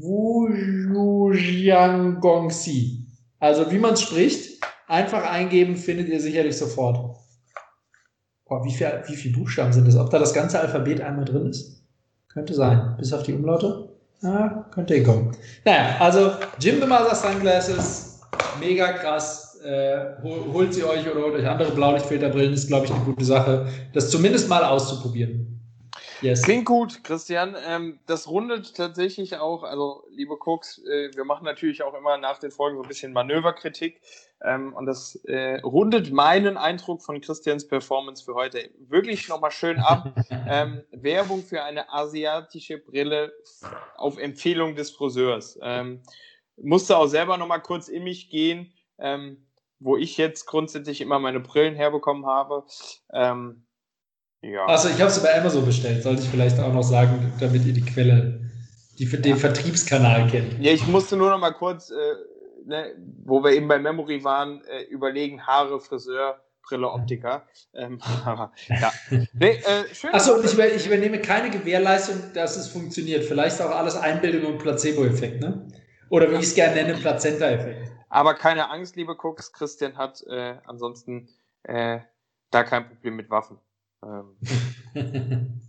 [0.00, 0.48] Wu
[1.32, 3.07] Jiang Gongxi.
[3.40, 7.16] Also wie man es spricht, einfach eingeben, findet ihr sicherlich sofort.
[8.46, 9.96] Boah, wie viel, wie viel Buchstaben sind das?
[9.96, 11.82] Ob da das ganze Alphabet einmal drin ist?
[12.28, 12.94] Könnte sein.
[12.98, 13.90] Bis auf die Umlaute?
[14.22, 15.36] Ja, könnte hinkommen.
[15.64, 18.20] Naja, also Jim Mother Sunglasses,
[18.58, 19.60] mega krass.
[19.64, 23.66] Äh, holt sie euch oder holt euch andere Blaulichtfilterbrillen, ist, glaube ich, eine gute Sache,
[23.92, 25.57] das zumindest mal auszuprobieren.
[26.20, 26.42] Yes.
[26.42, 27.56] Klingt gut, Christian.
[27.64, 32.38] Ähm, das rundet tatsächlich auch, also liebe Cooks, äh, wir machen natürlich auch immer nach
[32.38, 34.00] den Folgen so ein bisschen Manöverkritik.
[34.42, 39.78] Ähm, und das äh, rundet meinen Eindruck von Christians Performance für heute wirklich nochmal schön
[39.78, 40.12] ab.
[40.48, 43.32] ähm, Werbung für eine asiatische Brille
[43.96, 45.56] auf Empfehlung des Friseurs.
[45.62, 46.02] Ähm,
[46.56, 49.46] musste auch selber nochmal kurz in mich gehen, ähm,
[49.78, 52.64] wo ich jetzt grundsätzlich immer meine Brillen herbekommen habe.
[53.12, 53.67] Ähm,
[54.42, 54.66] ja.
[54.66, 57.72] Also ich habe es bei Amazon bestellt, sollte ich vielleicht auch noch sagen, damit ihr
[57.72, 58.40] die Quelle,
[58.98, 59.36] die für den ja.
[59.36, 60.60] Vertriebskanal kennt.
[60.60, 61.94] Ja, ich musste nur noch mal kurz, äh,
[62.66, 67.46] ne, wo wir eben bei Memory waren, äh, überlegen, Haare, Friseur, Brille, Optiker.
[67.74, 68.00] Ähm,
[68.68, 68.92] ja.
[69.32, 70.12] Nee, äh, schön.
[70.12, 73.24] Achso, und ich, ich, übernehme keine Gewährleistung, dass es funktioniert.
[73.24, 75.66] Vielleicht auch alles Einbildung und Placebo-Effekt, ne?
[76.10, 77.90] Oder wie ich es gerne nenne, Plazenta-Effekt.
[78.08, 81.28] Aber keine Angst, liebe Cooks, Christian hat äh, ansonsten
[81.64, 82.00] äh,
[82.50, 83.58] da kein Problem mit Waffen.
[84.04, 84.36] Ähm.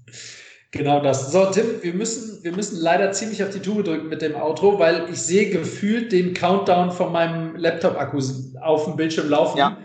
[0.71, 1.31] genau das.
[1.31, 4.79] So, Tim, wir müssen, wir müssen leider ziemlich auf die Tube drücken mit dem Outro,
[4.79, 8.21] weil ich sehe gefühlt den Countdown von meinem Laptop-Akku
[8.61, 9.57] auf dem Bildschirm laufen.
[9.57, 9.77] Ja.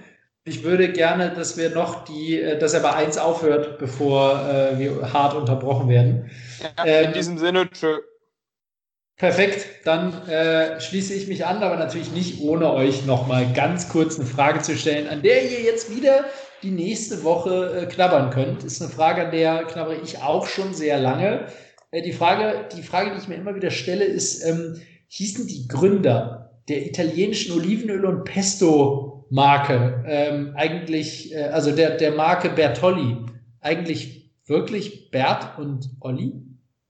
[0.47, 4.78] Ich würde gerne, dass wir noch die, äh, dass er bei 1 aufhört, bevor äh,
[4.78, 6.30] wir hart unterbrochen werden.
[6.61, 7.99] Ja, ähm, in diesem Sinne, tschö.
[9.16, 14.18] Perfekt, dann äh, schließe ich mich an, aber natürlich nicht ohne euch nochmal ganz kurz
[14.18, 16.24] eine Frage zu stellen, an der ihr jetzt wieder
[16.63, 18.65] die nächste Woche äh, knabbern könnt.
[18.65, 21.47] Ist eine Frage, an der knabbere ich auch schon sehr lange.
[21.91, 25.69] Äh, die, Frage, die Frage, die ich mir immer wieder stelle, ist, ähm, hießen die
[25.69, 33.17] Gründer der italienischen Olivenöl- und Pesto-Marke ähm, eigentlich, äh, also der, der Marke Bertolli,
[33.61, 36.33] eigentlich wirklich Bert und Olli?